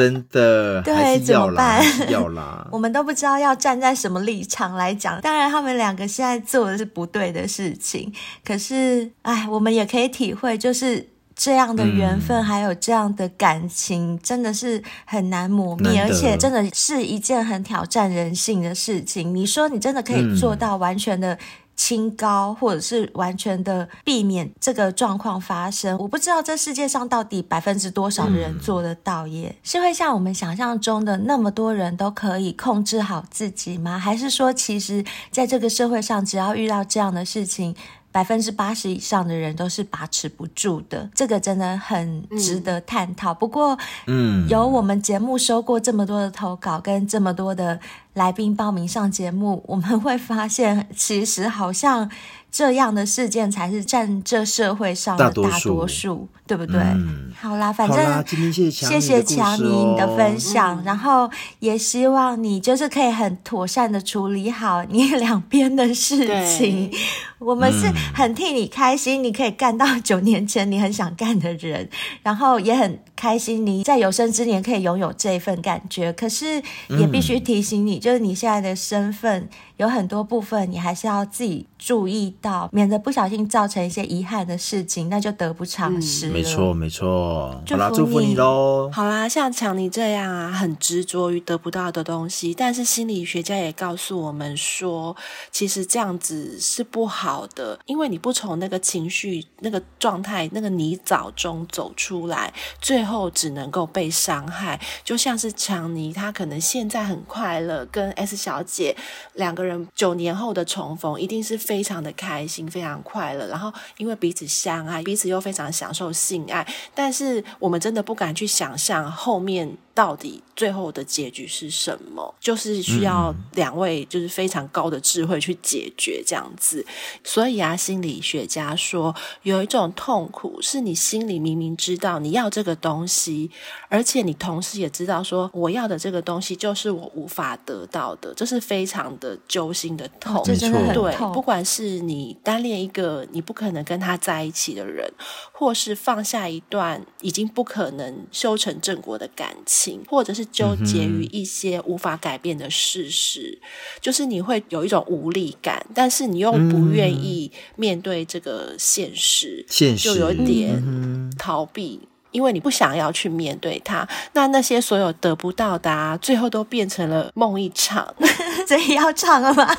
[0.00, 1.84] 真的，对，怎么办？
[2.10, 5.20] 要啦， 我们都不知道要站在什么立场来讲。
[5.20, 8.10] 当然，他们两个现在做的是不对的事情。
[8.42, 19.34] 可是，哎，我们也可以体会，就是这样的缘分，还有这样的感情，嗯、真的是很难磨灭，而且真的是一件很挑战人性的事情。
[19.34, 21.38] 你说，你真的可以做到完全的？
[21.80, 29.56] 清高，或者是完全的避免这个状况发生，我不知道这世界上到底百分之多少的人做得到耶？
[29.62, 33.98] 是会像我们想象中的那么多人都可以控制好自己吗？
[33.98, 37.74] 还是说，其实在这个社会上，只要遇到这样的事情，
[38.12, 43.32] 百分之八十以上的人都是把持不住的，这个真的很值得探讨。
[43.32, 47.78] 嗯、不过，嗯，有我们节目收过这么多的投稿，跟这么多的
[48.14, 52.10] 来宾报名上节目，我们会发现，其实好像。
[52.50, 56.28] 这样的事件才是占这社会上的大多数，多数。
[56.50, 56.80] 对不对？
[56.80, 58.68] 嗯、好啦，反正谢
[59.00, 66.90] 谢强尼你的分享，嗯、然后也希望你就是可以很妥善的处理好你两边的事情。
[67.38, 71.88] 我们是很替你开心，你可以干到九年前你很想干的人，
[72.24, 76.10] 然后也很开心你在有生之年可以拥有这份感觉。
[76.14, 79.50] 可是也必须提醒你，嗯、就是你现在的身份。
[79.76, 86.34] 有很多部分你还是要自己注意到，免得不小心造成一些遗憾的事情，那就得不偿失了。
[86.34, 87.58] 没错，没错。
[87.66, 88.90] 好啦，祝福你喽。
[88.92, 95.16] 好啦，像强尼这样啊，很执着于得不到的东西，但是心理学家也告诉我们说，
[95.50, 102.52] 其实这样子是不好的，因为你不从那个情绪、那个状态、那个泥沼中走出来，
[102.82, 104.80] 最后只能够被伤害。
[105.02, 108.96] 就像是强尼，他可能现在很快乐，跟 S 小姐
[109.34, 109.88] 两个人。
[109.94, 113.48] 九年后的重逢一定是非常的开心，非常快乐。
[113.48, 119.76] 然后因为彼此相爱，彼此又非常享受性爱，但是我们真的不敢去想象后面。
[120.00, 122.34] 到底最后的结局是什么？
[122.40, 126.82] 就是需要两位就是非常高的智慧去解决这样子。
[127.22, 133.50] 所以啊，心理学家说有一种痛苦是你心里明明知道你要这个东西，
[133.90, 140.36] 而且你同时也知道说我要的这个东西就是我无法得到的，这是非常的揪心的痛。
[140.36, 140.94] 哦，这真的很。
[140.94, 145.12] 对，不管是你单恋一个你不可能跟他在一起的人，
[145.52, 149.89] 或是放下一段已经不可能修成正果的感情。
[150.06, 153.66] 或者是纠结于一些无法改变的事实，嗯、
[154.00, 162.00] 就是你会有一种无力感，但是你又不愿意面对这个现实，现实就有点逃避。
[162.32, 168.14] 因为你不想要去面对它，那那些所有得不到的啊，最后都变成了梦一场。
[168.68, 169.76] 所以要唱了吗？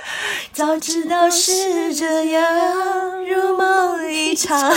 [0.52, 2.44] 早知道是这样，
[3.24, 4.70] 如梦一场。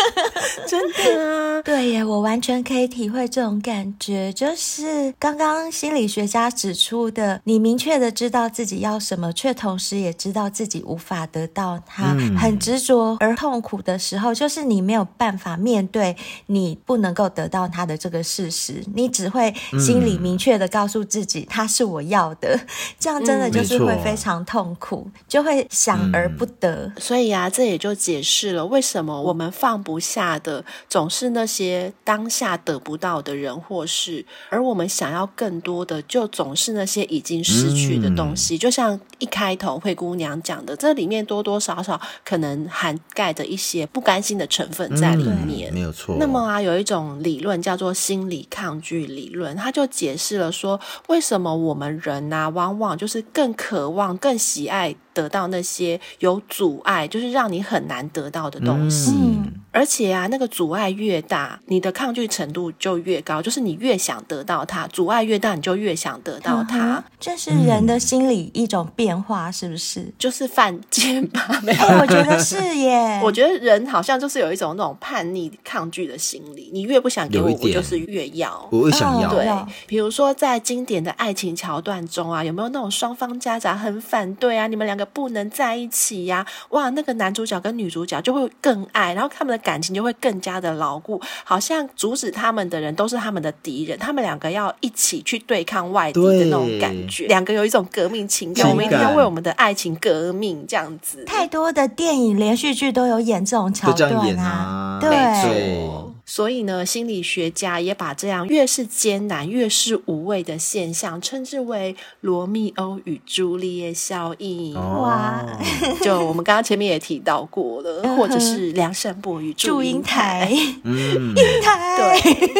[0.66, 4.32] 真的啊，对耶，我完全可以体会这种感觉。
[4.32, 16.61] 就是刚刚心理学家指出的，你明确的知道自己要什么，却同时也知道自己无法得到它，嗯、很执着而痛苦的时候，就是你没有办法面对你。
[16.62, 22.66] 你不能够得到他的这个事实，你只会心里明确的告诉自己，他是我要的，嗯、
[23.00, 26.86] 这样真的就是会非常痛苦，嗯、就会想而不得。
[26.86, 38.54] 嗯、所以啊，这也就解释了为什么我们放不下的总是那些当下得不到的人或事，而我们想要更多的，就总是那些已经失去的东西。
[38.54, 46.14] 嗯、就像一开头灰姑娘讲的，这里面多多少少可能涵盖着一些不甘心的成分在里面，嗯、没有错。
[46.20, 46.51] 那么。
[46.52, 54.94] 他有一种理论叫做心理抗拒理论，他就解释了说，为什么我们人呐、啊，往往就是更渴望、更喜爱。
[55.14, 59.12] 得到那些有阻碍，就是让你很难得到的东西。
[59.12, 63.40] 嗯、而且啊，那个阻碍越大，你的抗拒程度就越高。
[63.40, 67.02] 就是你越想得到它，阻碍越大，你就越想得到它。
[67.18, 70.12] 这是人的心理一种变化，是不是？
[70.18, 71.60] 就是犯贱吧？
[71.62, 73.20] 没有、欸，我觉得是耶。
[73.24, 76.70] 我觉得人好像就是有一种那种叛逆、抗拒的心理。
[76.72, 78.68] 你越不想给我，我就是越要。
[78.70, 79.30] 我会想要。
[79.30, 79.46] 对，
[79.86, 84.66] 比如说在经典的爱情桥段中啊，有没有那种双方家长很反对啊？
[84.66, 85.02] 你们两个。
[85.12, 86.46] 不能在一起呀、啊！
[86.70, 101.24] 哇，那个男主角跟女主角就会更爱，然后他们的感情就会更加的牢固，好像阻止他们的人都是他们的敌人，他们两个要一起去对抗外敌的那种感觉，两个有一种革命情感，我们一定要为我们的爱情革命，这样子。
[101.24, 104.98] 太多的电影连续剧都有演这种桥段啊，啊。
[105.00, 105.10] 对。
[105.42, 114.72] 对所以呢，心理学家也把这样越是艰难、越是无谓的现象，称之为“罗密欧与朱丽叶效应”。
[114.72, 115.44] 哇！
[116.00, 120.50] 就我们刚刚前面也提到过了，或者是梁山伯与 祝英台。
[120.84, 122.54] 嗯，英 台对，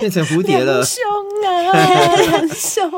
[0.00, 0.84] 变成蝴蝶了。
[0.84, 1.00] 凶
[1.46, 2.90] 啊，兄！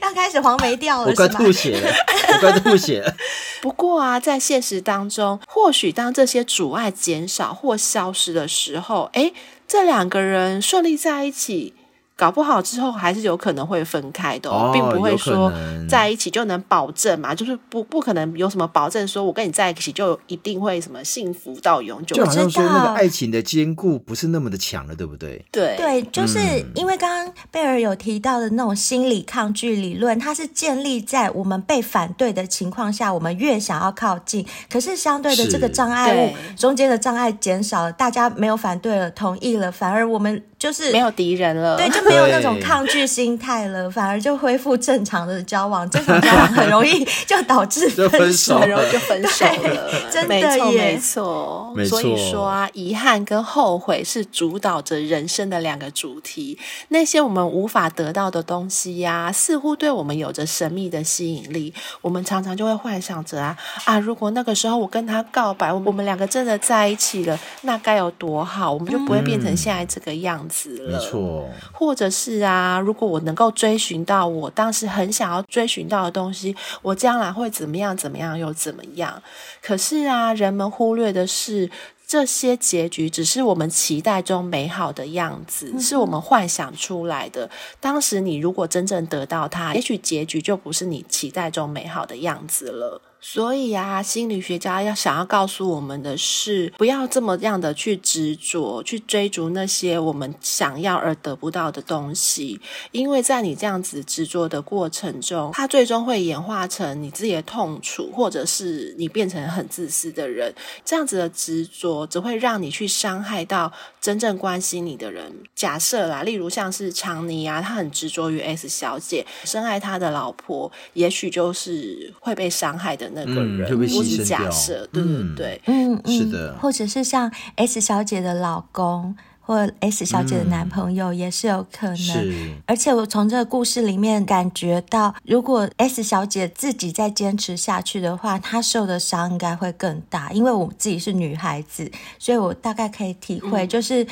[0.00, 1.92] 要开始黄梅调了，我快吐血了，
[2.34, 3.12] 我快吐血了。
[3.60, 9.32] 不过啊，在现实当中，或许当这些阻碍减少或消失的时候，诶，
[9.66, 11.74] 这两个人顺利在一起，
[12.18, 15.52] 搞不好之后还是有可能会分开的，哦，并不会说
[15.88, 22.16] 在一起就能保证嘛，就是不不可能有什么保证，说我跟你在一起就一定会什么幸福到永久。
[22.16, 25.44] 就好像说那个爱情的坚固不是那么的强了，对不对？
[25.52, 26.40] 对对，就是
[26.74, 40.42] 因为刚刚贝尔有提到的那种心理抗拒理论，它是建立在我们被反对的情况下，我们越想要靠近，可是相对的这个障碍物中间的障碍减少了，大家没有反对了，同意了，反而我们。
[40.58, 45.88] 就是没有敌人了，对，就没有那种抗拒心态了，反而就恢复正常的交往。
[45.88, 50.10] 正常交往很容易就导致分手，很容易就分手了。
[50.10, 52.00] 真的耶，没错，没错。
[52.00, 56.58] 所以说啊，遗憾跟后悔是主导着人生的两个主题。
[56.88, 61.72] 那些我们无法得到的东西呀、啊，似乎对我们有着神秘的吸引力。
[62.00, 70.46] 我们常常就会幻想着啊啊，如果那个时候我跟他告白，我们两个真的在一起了，那该有多好，我们就不会变成现在这个样子。
[70.46, 70.47] 嗯
[70.86, 77.96] 没错，或者是啊，如果我能够追寻到我当时很想要追寻到的东西，我将来会怎么样？
[77.96, 79.22] 怎么样又怎么样？
[79.62, 81.70] 可是啊，人们忽略的是，
[82.06, 87.50] 这些结局只是我们期待中美好的样子，嗯、是我们幻想出来的。
[87.80, 93.00] 当时你如果真正得到它，也许结局就不是你期待中美好的样子了。
[93.20, 102.60] 所以啊，心理学家要想要告诉我们的是，不要这么样的去执着，去追逐那些我们想要而得不到的东西，
[102.92, 110.54] 因为在你这样子执着的过程中，它最终会演化成你自己的痛楚，或者是你变成很自私的人。
[110.84, 115.32] 这样子的执着只会让你去伤害到真正关心你的人。
[115.56, 123.07] 假设啦，例如像是强尼啊，他很执着于 S 小姐，深爱他的老婆，也许就是会被伤害的。
[123.14, 131.96] 那个人，嗯、我是假设，对对对，嗯，是的，或者是像 S 小姐的老公或 S 小姐的男朋友也是有可能。
[131.96, 140.30] 是，而且我从这个故事里面感觉到，如果 S 小姐自己再坚持下去的话，她受的伤应该会更大。
[140.32, 144.06] 因为我自己是女孩子，所以我大概可以体会，就是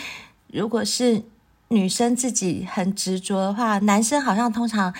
[0.51, 1.23] 如果是
[1.69, 4.95] 女生自己很执着的话，男生好像通常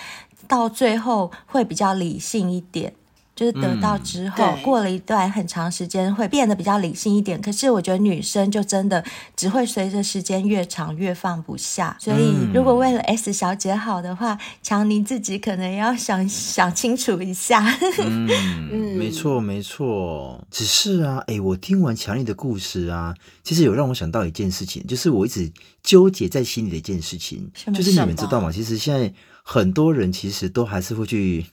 [0.47, 2.93] 到最后会比较理性一点。
[3.37, 7.39] 就是得到之后，嗯、过了一段很长时间，会变得比较理性一点。
[7.39, 9.03] 可是我觉得女生就真的
[9.35, 11.95] 只会随着时间越长越放不下。
[11.99, 17.63] 所以如果为了 S 小姐好的话，强尼自己可能要想想清楚一下。
[17.99, 18.27] 嗯，
[18.97, 20.43] 没错没错。
[20.49, 25.51] 只是啊，哎，我听完强尼的故事啊，其实有让我想到一件事情，就是我一直
[25.83, 28.51] 纠结在心里的一件事情，就是你们知道吗？
[28.51, 31.45] 其实现在很多人其实都还是会去。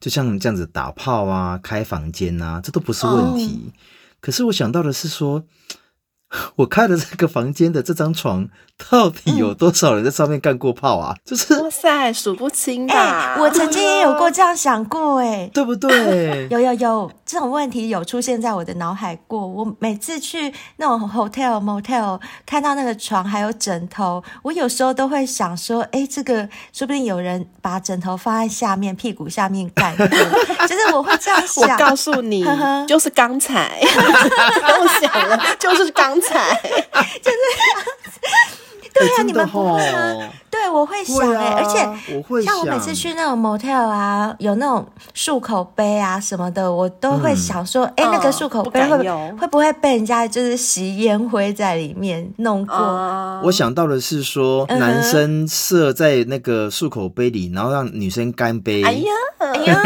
[0.00, 3.62] 就像这样子打炮啊，开房间啊，这都不是问题。
[3.64, 3.74] Oh.
[4.20, 5.44] 可是我想到的是说。
[6.56, 8.48] 我开的这个房间的这张床，
[8.90, 11.16] 到底有多少人在上面干过炮啊？
[11.16, 13.40] 嗯、就是哇塞，数不清吧、欸？
[13.40, 16.46] 我曾经也有过这样想过、欸， 哎，对不对？
[16.50, 19.44] 有 有有，这种问题有出现在我的脑海过。
[19.44, 30.06] 我每次去那种 hotel motel，看到那个床还有枕头，我有时候都会想说，哎、欸，这个说不定有人把枕头放在下面，屁股下面干过。
[30.06, 31.68] 就是我会这样想。
[31.68, 32.44] 我告诉你，
[32.86, 36.19] 就是刚才，不用想了，就是刚。
[36.20, 36.54] 才
[37.22, 37.36] 就是
[38.92, 40.28] 对呀、啊，你们不会吗？
[40.50, 48.98] 对，我会想哎、欸，啊、而且我会像我每次去那种 motel 啊，有那种漱口杯啊什么的，我都会想说，哎、嗯，欸、那个漱口杯会
[49.38, 52.76] 会不会被人家就是吸烟灰在里面弄过？
[52.76, 58.82] 嗯、我想到的是说，男生射在那个漱口杯里，然后让女生干杯。
[58.82, 59.82] 哎呀，哎呀。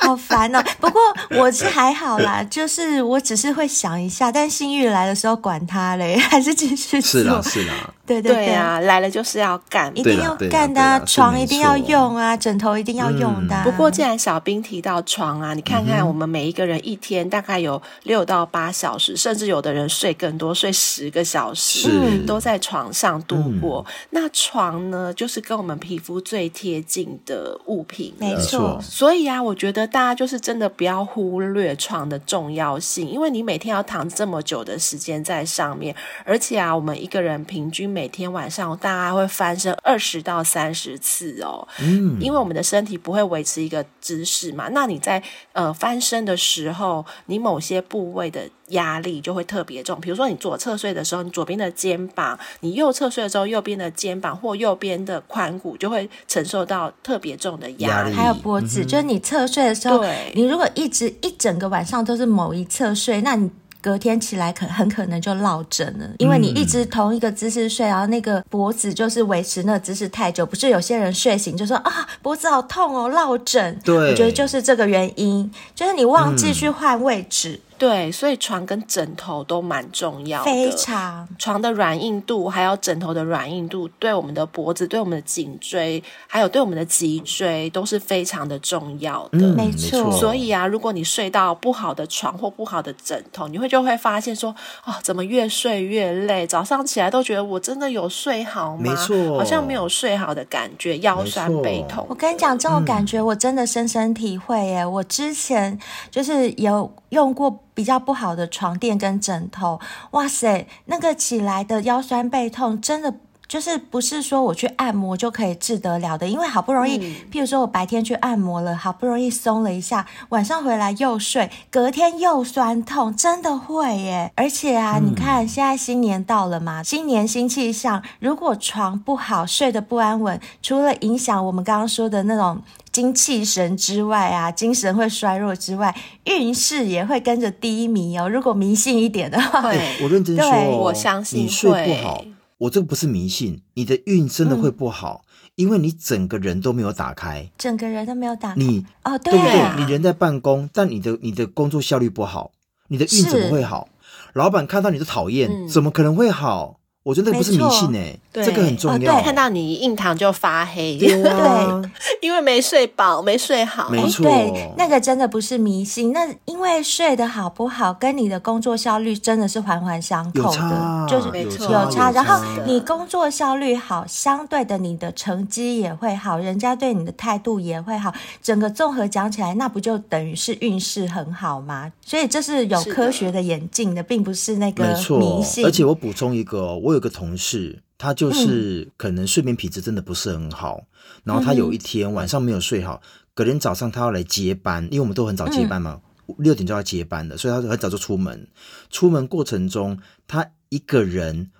[0.00, 0.62] 好烦哦！
[0.80, 1.00] 不过
[1.38, 7.10] 我是还好啦，就是我只是会想一下，但性欲来的时候管他嘞，还是继续做。
[7.10, 7.74] 是啦，是啦，
[8.10, 13.60] 对对对啊，来了就是要干，一定要干的啊，床一定要用啊，枕头一定要用的。
[13.64, 23.84] 不过既然小兵提到床啊，你看看我们每一个人一天大概有六到八小时，甚至有的人睡更多，睡十个小时，都在床上度过。
[24.10, 28.78] 那床呢，就是跟我们皮肤最贴近的物品，没错。
[28.80, 29.80] 所以啊，我觉得。
[29.90, 35.92] 大家就是真的不要忽略床的重要性，因为你每天要躺这么久的时间在上面，
[36.24, 41.66] 而且啊，我们一个人平均每天晚上大概会翻身二十到三十次哦。
[41.80, 45.22] 嗯，因为我们的身体不会维持一个姿势嘛，那你在
[45.52, 48.48] 呃翻身的时候，你某些部位的。
[48.70, 58.12] 压力就会特别重，比如说你左侧睡的时候，你左边的肩膀；你右侧睡的时候，右边的肩膀或右边的髋骨就会承受到特别重的压力。
[58.12, 73.78] 还有脖子，嗯、就是你侧睡的时候，你如果一直一整个晚上都是某一侧睡，那你隔天起来可很可能就落枕了，因为你一直同一个姿势睡，然后那个脖子就是维持那个姿势太久，不是有些人睡醒就说啊脖子好痛哦，落枕。
[73.84, 77.52] 对，我觉得就是这个原因，就是你忘记去换位置。
[77.54, 89.38] 嗯对，所以床跟枕头都蛮重要的，非常床的软硬度，还有枕头的软硬度，对我们的脖子、对我们的颈椎，还有对我们的脊椎都是非常的重要的。
[89.38, 90.12] 嗯、没错。
[90.12, 94.54] 所以啊，如果你睡到不好的床或不好的枕头，你会就会发现说，
[94.84, 96.46] 哦，怎么越睡越累？
[96.46, 98.82] 早上起来都觉得我真的有睡好吗？
[98.82, 102.04] 没错，好像没有睡好的感觉，腰酸背痛。
[102.10, 104.82] 我跟你讲，这种感觉我真的深深体会耶。
[104.82, 105.78] 嗯、我之前
[106.10, 107.58] 就是有用过。
[107.80, 113.14] 比较不好的床垫跟枕头，哇塞，那个起来的腰酸背痛，真的
[113.48, 116.28] 就是不是说我去按摩就可以治得了的。
[116.28, 124.30] 因为好不容易，嗯、譬如说我白天去按摩了，好不容易松了一下，晚上回来又睡，隔天又酸痛，真的会耶。
[124.36, 132.60] 而且啊，嗯、你看现在新年到了嘛，新年新气象，如果床不好，睡得不安稳，除了影响我们刚刚说的那种。
[132.92, 138.28] 精气神之外啊，精神会衰弱之外，运势也会跟着低迷哦。
[138.28, 142.24] 如果迷信一点的话，对，我认真说，对我相信你睡不好，
[142.58, 148.56] 我这个不是迷信，你的运真的会不好，嗯、因为你整个人都没有打开，整个人都没有打开。
[148.56, 149.84] 你哦，对不对？
[149.84, 152.50] 你人在办公，但你的你的工作效率不好，
[152.88, 153.88] 你的运怎么会好？
[154.32, 156.79] 老板看到你都讨厌，嗯、怎么可能会好？
[157.02, 159.14] 我觉得那不是迷信哎、欸，这个很重要。
[159.14, 161.08] 哦、看到你印堂就发黑，对，
[162.20, 163.88] 因为没睡饱，没睡好。
[163.88, 166.12] 没错，对，那个真的不是迷信。
[166.12, 172.10] 那因为睡得好不好，跟你的工作效率真的是环环相扣的，差就是没错有差。
[172.10, 178.12] 然后你工作效率好，相对的你的成绩也会好，人家对你的态度也会好。
[178.42, 181.90] 整个综合讲起来，那不就等于是运势很好吗？
[182.04, 184.84] 所以这是有科学的演进的，的并不是那个
[185.18, 185.64] 迷信。
[185.64, 190.86] 而且我补充一个，我有个同事，他就是可能睡眠品质真的不是很好，嗯、
[191.24, 193.00] 然后他有一天晚上没有睡好，
[193.34, 196.00] 隔天早上他要来接班，因为我们都很早接班嘛，
[196.38, 198.48] 六、嗯、点就要接班的，所以他很早就出门。
[198.90, 201.50] 出门过程中，他一个人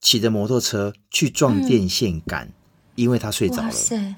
[0.00, 2.52] 骑着摩托车去撞电线杆，嗯、
[3.00, 3.70] 因为他睡着了。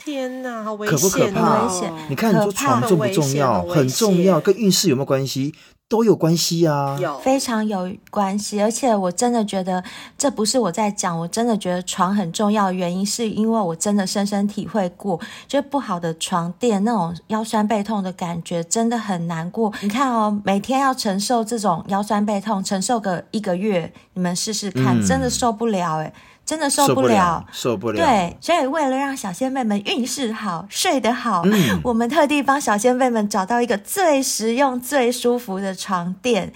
[0.05, 0.99] 天哪，好危险、哦！
[0.99, 1.63] 可不可怕？
[1.65, 1.93] 危险！
[2.09, 3.63] 你看，你说床重不重要？
[3.63, 5.55] 很，很重要，跟运势有没有关系？
[5.89, 9.85] 都有关系啊，有非常有关系，而且我真的觉得
[10.17, 19.71] 这不是我在讲，我真的觉得床很重要的原因是因为我真的深深体会过，就不好的床垫那种腰酸背痛的感觉真的很难过。
[19.83, 26.11] 你看哦，每天要承受这种腰酸背痛，承受个一个月，你们试试看，嗯、真的受不了诶。
[26.45, 27.97] 真的受不了，受不了。
[27.97, 36.53] 对，所以为了让小仙妹们运势好、睡得好，嗯、 我们特地帮小仙妹们找到一个最实用、最舒服的床垫。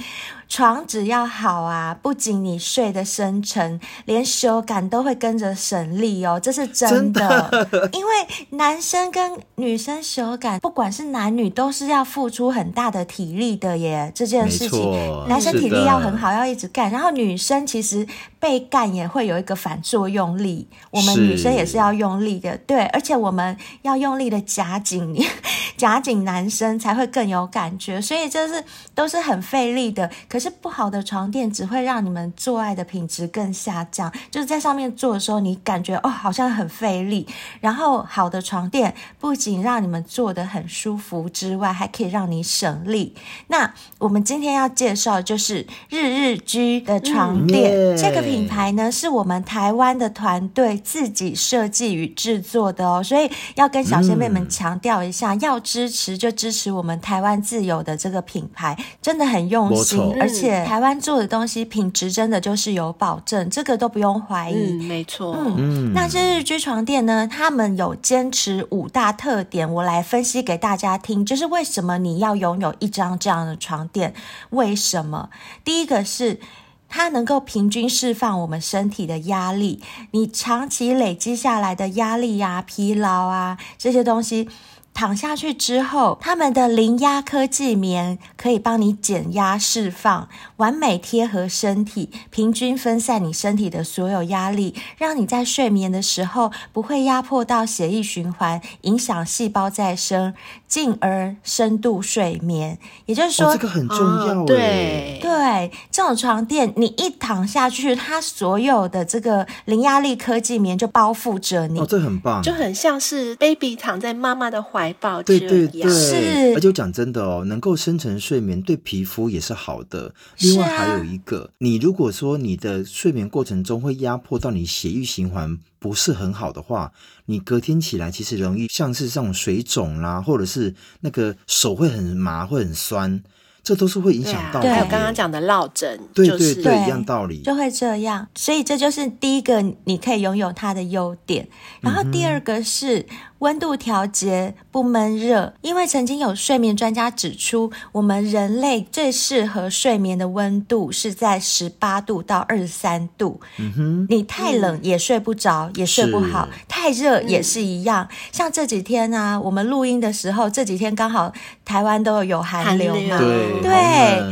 [0.49, 7.49] 床只要好啊，不仅你睡得深沉，连手感都会跟着省力哦，这是真的。
[7.51, 8.13] 真的因为
[8.51, 14.11] 男生跟女生手感，不管是男女，都是要付出很大的体力的耶。
[14.15, 18.07] 这件事情，男生体力要很好，要一直干，然后女生其实
[18.39, 25.17] 被干也会有一个反作用力，我们女生也是要用力的，对，而且我们要用力的夹紧，
[25.77, 28.63] 夹紧男生才会更有感觉，所以这是
[28.95, 30.09] 都是很费力的。
[30.29, 37.27] 可是不好的床垫只会让你们做爱的品质更下降，就是在上面做的时候，你感觉哦好像很费力。
[37.61, 43.15] 然后好的床垫不仅让你们做得很舒服之外，还可以让你省力。
[43.49, 60.65] 那我们今天要介绍的就是日日居的床垫，嗯、这个品牌呢是我们台湾的团队自己设计与制作的哦，所以要跟小仙妹们强调一下，嗯、要支持就支持我们台湾自有的这个品牌，真的很用心，错而且。
[60.67, 64.73] 台湾做的东西品质真的就是有保证，这个都不用怀疑。
[64.73, 65.37] 嗯，没错。
[65.57, 67.27] 嗯，那这日居床垫呢？
[67.27, 71.25] 他们有坚持五大特点，我来分析给大家听。
[71.25, 74.13] 就是为什么你要拥有一张这样的床垫？
[74.51, 75.31] 为什么？
[75.65, 76.41] 第一个是
[76.89, 84.49] 它能够平均释放我们身体的压力，你长期累积下来的压力啊、疲劳啊这些东西。
[84.97, 90.27] 躺下去之后，他们的零压科技棉可以帮你减压释放，
[90.57, 100.33] 完美贴合身体，平均分散你身体的所有压力，让你在睡眠的时候不会压迫到血液循环，影响细胞再生，
[100.67, 102.79] 进而深度睡眠。
[103.07, 105.37] 也就是说，哦、这个很重要，对、哦、对。
[105.37, 111.79] 对，这种床垫你一躺下去，它所有的这个零压力科技棉就包覆着你。
[111.79, 115.23] 哦，这很棒，就很像是 baby 躺在妈妈的怀抱。
[115.23, 116.55] 对对对，是。
[116.55, 120.13] 而且我讲真的哦，能够深层睡眠对皮肤也是好的。
[120.41, 126.93] 另外还有一个，啊、你如果说你的睡眠过程中会压迫到你血液循环不是很好的话，
[127.27, 133.23] 你隔天起来其实容易像是这种水肿啦，或者是那个手会很麻，会很酸。
[133.63, 138.27] 这都是会影响到对，还有刚刚讲的落枕，对对对，一样道理，就会这样。
[138.35, 141.49] 所以这就是第一个，你可以拥有它的优点。
[141.81, 143.07] 然后第二个是。
[143.41, 153.39] 温度调节不闷热，因为曾经有睡眠专家指出，我们人类最适合睡眠的温度是在十八度到二十三度。
[153.59, 158.07] 嗯哼，你太冷也睡不着，嗯、也睡不好；太热也是一样。
[158.11, 161.31] 嗯、像这几天啊，我们录音的时候，这几天刚好
[161.65, 163.73] 台湾都有寒流嘛，对，对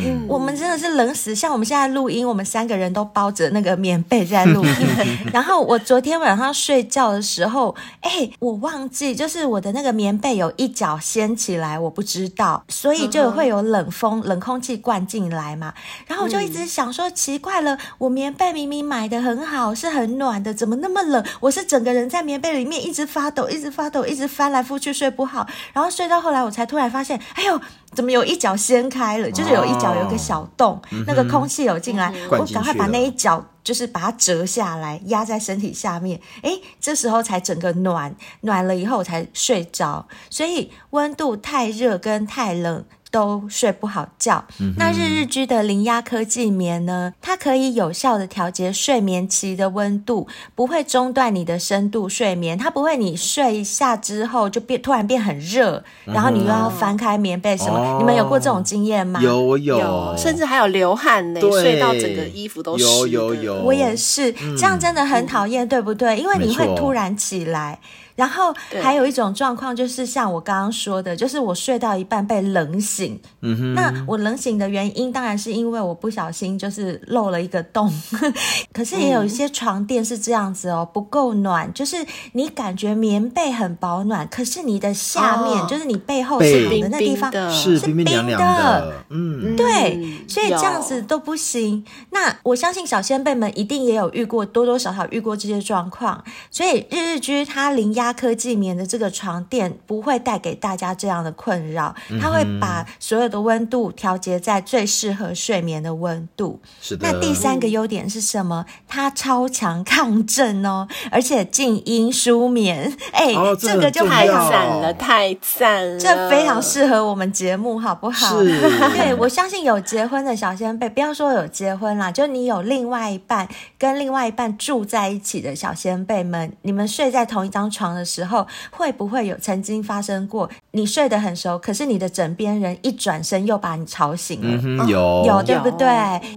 [0.07, 1.35] 嗯、我们真的是冷死。
[1.35, 4.73] 像我们现在录音，我们三个人都包着那个棉被在录音。
[5.31, 8.89] 然后我昨天晚上睡觉的时候，哎，我忘。
[9.15, 15.75] 就是我的那个棉被有一角掀起来，我不知道，所以就会有冷风、冷空气灌进来嘛。
[16.07, 21.25] 然后我就一直想说，奇怪了，我棉被明明买的很好，是很暖的，怎么那么冷？
[21.41, 25.47] 我是整个人在棉被里面一直发抖，一直发抖，一直翻来覆去睡不好。
[25.73, 27.61] 然后睡到后来，我才突然发现，哎呦，
[27.93, 29.31] 怎么有一角掀开了？
[29.31, 33.45] 就是有一角有个小洞，哦、那个空气有进来，嗯、我赶快把那一角。
[33.65, 42.85] 就是把它折下来，压在身体下面，诶，这时候才整个暖暖了以后才睡着，所以温度太热跟太冷，
[43.15, 44.45] 都睡不好觉。
[44.59, 47.15] 嗯、那日日居的零压科技棉呢？
[47.23, 52.59] 它可以有效的调节睡眠期的温度，不会中断你的深度睡眠。
[52.59, 57.79] 它不会你睡一下之后就变突然变很热，然后你又要翻开棉被什么？
[57.79, 59.23] 哦、你们有过这种经验吗？
[59.23, 62.83] 有我有，有，甚至还有流汗呢，对睡到整个衣服都湿。
[62.83, 66.19] 有有有，我也是，嗯、这样真的很讨厌，对不对？
[66.19, 67.79] 因为你会突然起来。
[68.17, 73.21] 然后还有一种状况，就是像我刚刚说的，就是我睡到一半被冷醒。
[73.41, 73.75] 嗯哼。
[73.75, 77.93] 那我冷醒的原因，当然是因为我不小心就是漏了一个洞。
[78.73, 81.97] 可是也有一些床垫是这样子哦，不够暖，就是
[82.35, 88.93] 你感觉棉被很保暖，可是你的下面，就是你背后是冷的那地方是冰冰凉凉的。
[89.09, 91.85] 嗯，对，所以这样子都不行。
[92.11, 96.23] 那我相信小先辈们一定也有遇过，多多少少遇过这些状况。
[96.49, 98.04] 所以日日居它零压。
[98.13, 106.61] 科技棉的这个床垫不会带给大家这样的困扰，它会把所有的温度调节在最适合睡眠的温度。
[106.81, 107.11] 是的。
[107.11, 108.65] 那第三个优点是什么？
[108.89, 112.97] 它超强抗震哦，而且静音舒眠。
[113.13, 115.99] 哎，哦、这，个就太赞了，太赞了！
[115.99, 118.43] 这非常适合我们节目，好不好？
[118.43, 118.61] 是。
[118.95, 123.49] 对，我相信有结婚的小先辈，不要说有结婚啦，就你有另外一半，
[123.79, 130.51] 跟另外一半住在一起的小先辈们，你们睡在同一张床的时候会不会有曾经发生过？
[130.73, 134.87] 你睡得很熟，可是你的枕边人一转身又把你吵醒了。
[134.87, 135.87] 有有，对不对？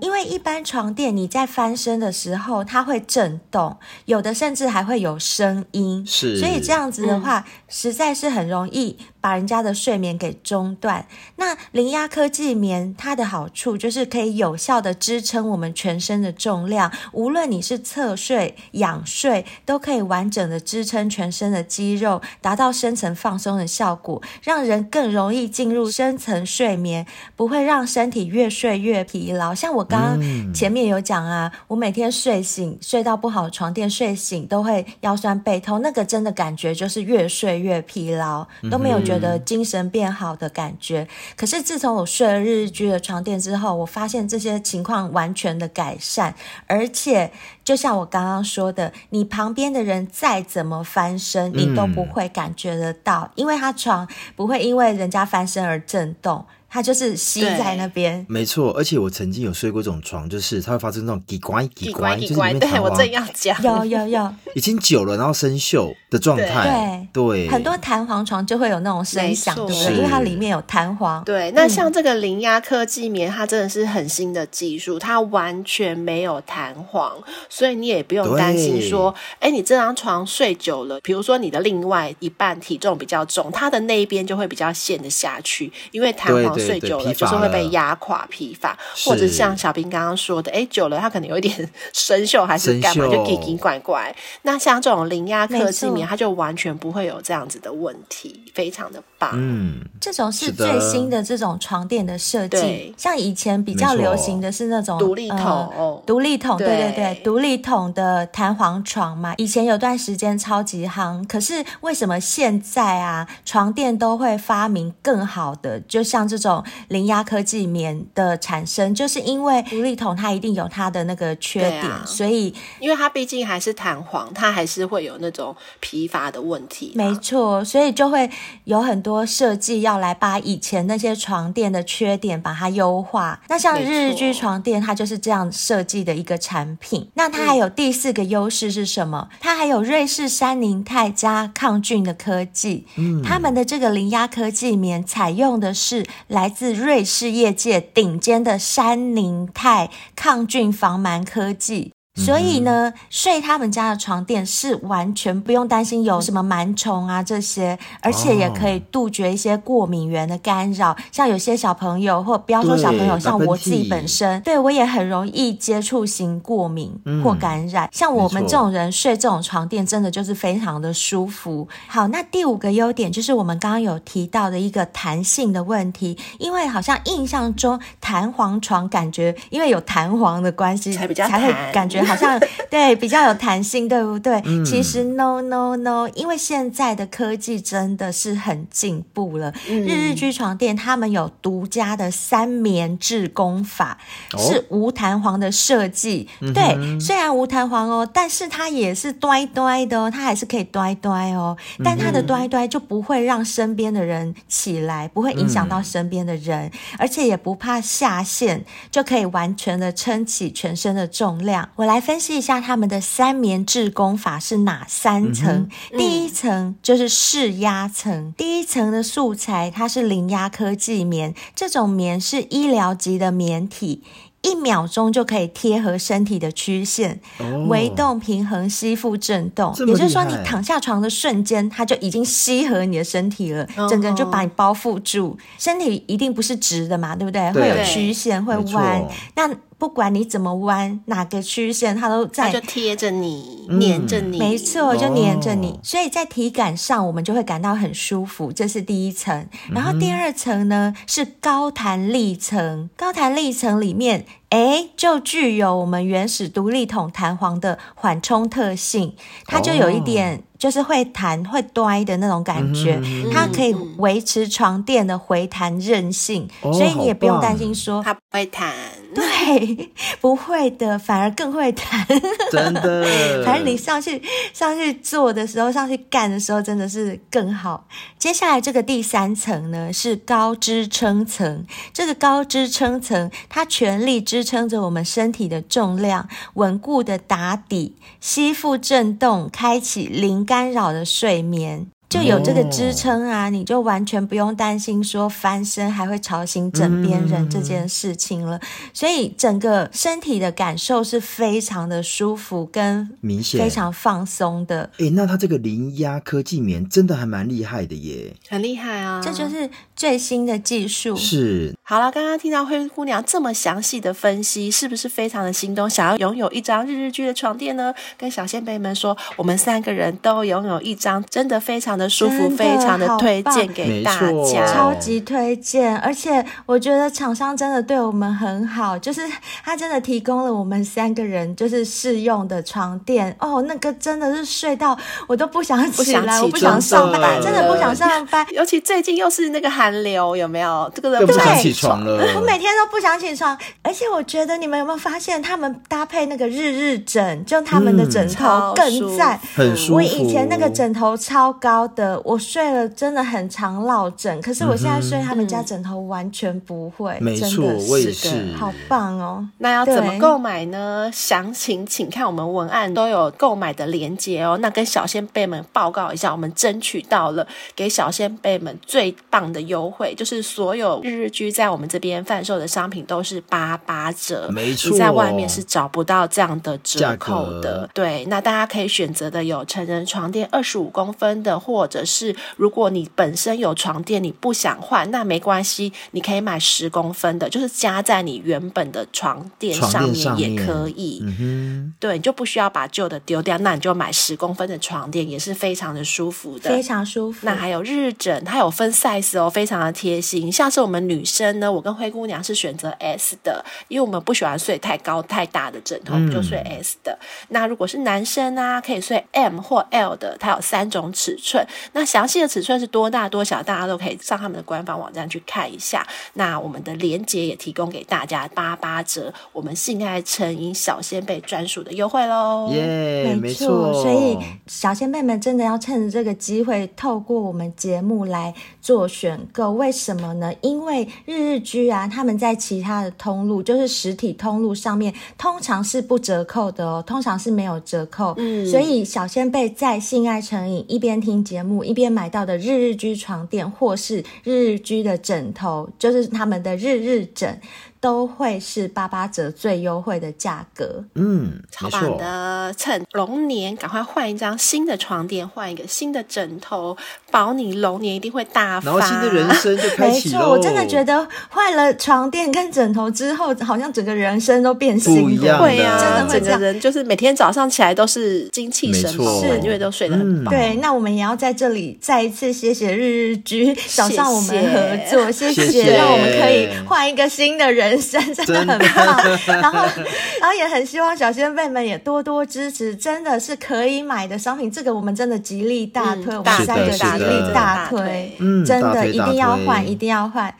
[0.01, 6.05] 因为一般床垫你在翻身的时候，它会震动，有的甚至还会有声音。
[6.05, 8.97] 是，所以这样子的话，嗯、实在是很容易。
[9.27, 11.05] 把人家的睡眠给中断。
[11.35, 27.05] 那零压科技棉，它的好处就是可以有效的支撑我们全身的重量，无论你是侧睡、仰睡，都可以完整的支撑全身的肌肉，达到深层放松的效果，让人更容易进入深层睡眠，
[27.35, 29.53] 不会让身体越睡越疲劳。
[29.53, 39.16] 像我刚刚前面有讲啊，嗯、我每天睡醒睡到不好床垫，睡醒都会腰酸背痛，那个真的感觉就是越睡越疲劳，都没有觉得。
[39.17, 46.35] 觉得精神变好的感觉，可是自从我睡了日日居的床垫之后，我发现这些情况完全的改善，
[46.67, 47.31] 而且
[47.63, 56.45] 就像我刚刚说的，你旁边的人再怎么翻身，你都不会感觉得到，嗯、因为他床不会因为人家翻身而震动。
[56.69, 58.71] 它就是吸在那边，没错。
[58.73, 62.81] 而且我曾经有睡过这种床，就是它会发生那种叽乖叽乖，就是里面弹簧。
[62.81, 67.07] 对，我正要讲，有有有，已经久了，然后生锈的状态。
[67.13, 69.95] 对对，很多弹簧床就会有那种声响，对不对？
[69.95, 71.23] 因为它里面有弹簧。
[71.23, 77.17] 对，那像这个零压科技棉，它真的是很新的技术，它完全没有弹簧，
[77.49, 86.56] 所以你也不用担心说，哎，你这张床睡久了，比如说你的另外一半体重比较重，它的那一边就会比较陷得下去，因为弹簧。
[86.57, 94.15] 睡久了就是会被压垮疲乏，或者像小兵刚刚说的，哎，久了它可能有一点 生锈还是干嘛，就奇奇怪怪。
[94.43, 99.31] 那像这种零压科技棉，它就完全不会有这样子的问题，非常的棒。
[99.33, 105.39] 嗯，这种是最新的这种床垫的设计，像以前比较流行的是那种独立筒，
[105.75, 111.25] 呃、独立桶，对对对，独立桶的弹簧床嘛，以前有段时间超级夯。
[111.27, 115.79] 可是为什么现在啊，床垫都会发明更好的？
[115.81, 116.46] 就像这种
[116.87, 126.91] 零压科技棉的产生，就是因为独立桶它一定有它的那个缺点，啊、所以因为它毕竟还是弹簧，它还是会有那种疲乏的问题。
[126.95, 128.29] 没错，所以就会
[128.65, 133.41] 有很多设计要来把以前那些床垫的缺点把它优化。
[133.47, 137.09] 那像日居床垫，它就是这样设计的一个产品。
[137.15, 139.29] 那它还有第四个优势是什么？
[139.39, 142.85] 它还有瑞士山宁泰加抗菌的科技。
[142.95, 146.05] 嗯，他们的这个零压科技棉采用的是
[146.37, 151.96] 来自瑞士业界顶尖的山宁泰抗菌防螨科技。
[152.17, 160.97] 所以呢，睡他们家的床垫是完全不用担心有什么螨虫啊这些，而且也可以杜绝一些过敏源的干扰。
[161.11, 166.91] 像有些小朋友，或不要说小朋友，像我自己本身，对我也很容易接触型过敏
[167.23, 167.87] 或感染。
[167.91, 171.67] 像我们这种人睡这种床垫，真的就是非常的舒服。
[171.87, 182.06] 好，那第五个优点就是我们刚刚有提到的一个弹性的问题，因为好像印象中弹簧床感觉因为有弹簧的关系，才比较才会感觉。
[182.07, 182.39] 好像
[182.71, 184.41] 对比较有弹性，对不对？
[184.45, 189.53] 嗯、其实 no no no，因为现在的科技真的是很进步了。
[189.69, 193.97] 嗯、日日居床垫他们有独家的三棉制工法，
[194.33, 196.29] 哦、是无弹簧的设计。
[196.39, 201.57] 嗯、对，虽然无弹簧哦，但是它也是呆呆的哦，它还是可以呆呆哦。
[201.83, 211.67] 但它的呆呆就不会让身边的人起来，不会影响到身边的人，嗯、而且也不怕下陷，就可以完全的撑起全身的重量。
[211.75, 211.96] 我来。
[211.97, 215.67] 来分析一下他们的三棉制功法是哪三层？
[215.97, 218.31] 第一层就是释压层。
[218.37, 224.03] 第一层的素材它是零压科技棉，这种棉是医疗级的棉体。
[224.43, 229.73] 一秒钟就可以贴合身体的曲线，哦、微动平衡，吸附震动。
[229.79, 235.35] 也就是说，你躺下床的瞬间，它就已经吸合你的身体了，哦、整个人就把你包覆住。
[235.57, 237.51] 身体一定不是直的嘛，对不对？
[237.51, 239.03] 对，会有曲线，会弯。
[239.35, 244.39] 那不管你怎么弯，哪个曲线它都在，它就贴着你，黏着你。
[244.39, 245.71] 没错，就黏着你。
[245.71, 248.51] 哦、所以在体感上，我们就会感到很舒服。
[248.51, 249.47] 这是第一层。
[249.71, 252.89] 然后第二层呢，是高弹力层。
[252.97, 254.25] 高弹力层里面。
[254.49, 260.43] 哎，就具有我们原始独立筒弹簧的缓冲特性，它就有一点。
[260.57, 268.73] 就是会弹会端的那种感觉，嗯、它可以维持床垫的回弹韧性，嗯、所以你也不用担心说它不会弹。
[269.13, 272.03] 对， 不会的，反而更会弹。
[272.51, 273.05] 真的，
[273.45, 274.19] 反正你上去
[274.51, 277.87] 上去做的时候，上去干的时候，真的是更好。
[278.17, 281.67] 接下来这个第三层呢，是高支撑层。
[281.93, 290.45] 这个高支撑层，它全力支支撑着我们身体的重量，稳固的打底，吸附震动，开启零。
[290.45, 291.87] 干扰的睡眠。
[292.09, 298.57] 就有这个支撑啊，你就完全不用担心说翻身还会吵醒枕边人这件事情了。
[298.93, 304.89] 所以整个身体的感受是非常的舒服跟明显，非常放松的。
[304.99, 309.21] 哎，那它这个零压科技棉真的还蛮厉害的耶，很厉害啊！
[309.21, 311.13] 这就是最新的技术。
[311.17, 311.75] 是。
[311.83, 317.93] 好了，刚刚听到灰姑娘这么详细的分析，是不是非常的心动，想要拥有一张日日居的床垫呢？
[318.17, 321.96] 跟小仙贝们说，我们三个人都拥有一张，真的非常。
[321.97, 325.97] 的舒服，非常的推荐给大家，超级推荐！
[325.97, 329.21] 而且我觉得厂商真的对我们很好，就是
[329.63, 338.45] 他真的提供了我们三个人就是试用的床垫哦，那个真的是睡到我都不想起来，我不想上班，真的不想上班。
[338.53, 340.91] 尤其最近又是那个寒流，有没有？
[340.93, 342.23] 这个人不想起床了。
[342.35, 349.93] 我每天都不想起床，而且我觉得你们有没有发现，他们搭配那个日日枕，就他们的枕头更赞，很舒服。
[349.95, 351.86] 我以前那个枕头超高。
[351.89, 359.47] 的我睡了真的很常落枕，可是我现在睡他们家枕头完全不会，没错，我也是，好棒哦！
[359.59, 361.09] 那要怎么购买呢？
[361.13, 364.57] 详情请看我们文案都有购买的链接哦。
[364.61, 377.89] 那跟小仙贝们报告一下，我们争取到了给小仙贝们最棒的优惠，就是所有日日居在我们这边贩售的商品都是八八折，没错，你在外面是找不到这样的折扣的。
[377.93, 391.21] 对，那大家可以选择的有成人床垫二十五公分的或或者是如果你本身有床垫，你不想换，那没关系，你可以买十公分的，就是加在你原本的床垫上面也可以。
[391.23, 397.45] 嗯哼，对，你就不需要把旧的丢掉，那你就买十公分的床垫，也是非常的舒服的，非常舒服。
[397.45, 400.51] 那还有日枕，它有分 size 哦，非常的贴心。
[400.51, 407.15] 像是我们女生呢，我跟灰姑娘是选择 S 的，因为我们不喜欢睡太高太大的枕头，我们就睡 S 的。
[407.21, 411.66] 嗯、那如果是男生啊，可以睡 M 或 L 的，它有三种尺寸。
[411.93, 416.05] 那详细的尺寸是多大多小，大家都可以上他们的官方网站去看一下。
[416.33, 422.69] 那我们的链接也提供给大家八八折，我们性爱成瘾小仙贝专属的优惠喽！
[422.73, 423.93] 耶、没错。
[423.93, 424.37] 所以
[424.67, 429.71] 小仙贝们真的要趁着这个机会，透过我们节目来做选购。
[429.71, 430.53] 为什么呢？
[430.61, 438.33] 因为日日居啊，他们在其他的通路，就是实体通路上面，通常是不折扣的哦，通常是没有折扣。
[438.37, 447.59] 嗯，所以小仙贝在性爱成瘾一边听节节目一边买到的日日居床垫，或是日日居的枕头，就是他们的日日枕。
[447.99, 452.73] 都会是八八折最优惠的价格，嗯，超棒的！
[452.77, 456.95] 趁龙年赶快换一张新的床垫，换一个新的枕头，
[457.31, 460.39] 保你龙年一定会大发，然后新的人生就开启了。
[460.39, 470.51] 没错，我真的觉得换了床垫跟枕头之后，好像整个人生都变新了，不一样会啊，真的会整个人就是每天早上起来都是精气神饱，是因为都睡得很饱。
[470.51, 477.86] 对，那我们也要在这里再一次谢谢日日居找上我们合作，谢谢，谢谢，让我们可以换一个新的人。
[477.87, 479.17] 人生真的很棒，
[479.47, 479.79] 然后，
[480.41, 490.53] 然后也很希望小仙贝们也多多支持，真的是可以买的商品，这个我们真的极力大推，嗯、我们三个极力大推，嗯，真的一定要换，一定要换。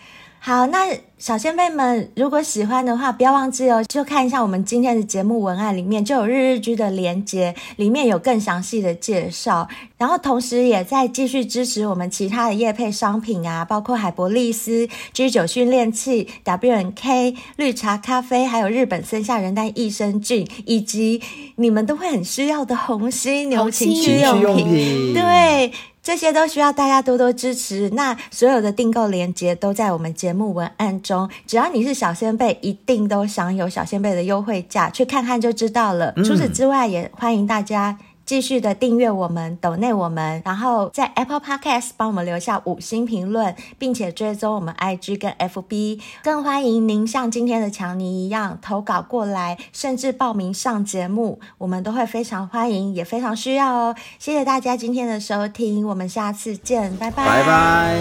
[0.47, 9.67] 好，那小仙贝们如果喜欢的话，不要忘记哦，就看一下我们今天的节目文案里面就有日日居的连接，里面有更详细的介绍。
[9.97, 21.21] 然后同时也在继续支持我们其他的业配商品啊，包括海博利斯、G 九训练器、W N K 绿茶咖啡，还有日本森下仁丹益生菌，以及
[21.57, 25.73] 你们都会很需要的红心牛情趣用品，用品对。
[26.07, 27.89] 这些都需要大家多多支持。
[27.89, 36.13] 那所有的订购链接都在我们节目文案中，只要你是小先贝，一定都享有小先贝的优惠价，去看看就知道了。
[36.15, 37.97] 嗯、除此之外，也欢迎大家。
[38.27, 46.01] 继续的订阅我们，抖内我们，然后在 Apple Podcast 帮我们留下五星评论，并且追踪我们 IG 跟 FB。
[46.21, 53.95] 更欢迎您像今天的强尼一样投稿过来，甚至报名上节目，我们都会非常欢迎，也非常需要哦。
[54.19, 57.25] 谢谢大家今天的收听，我们下次见，拜拜。
[57.25, 57.97] 拜拜。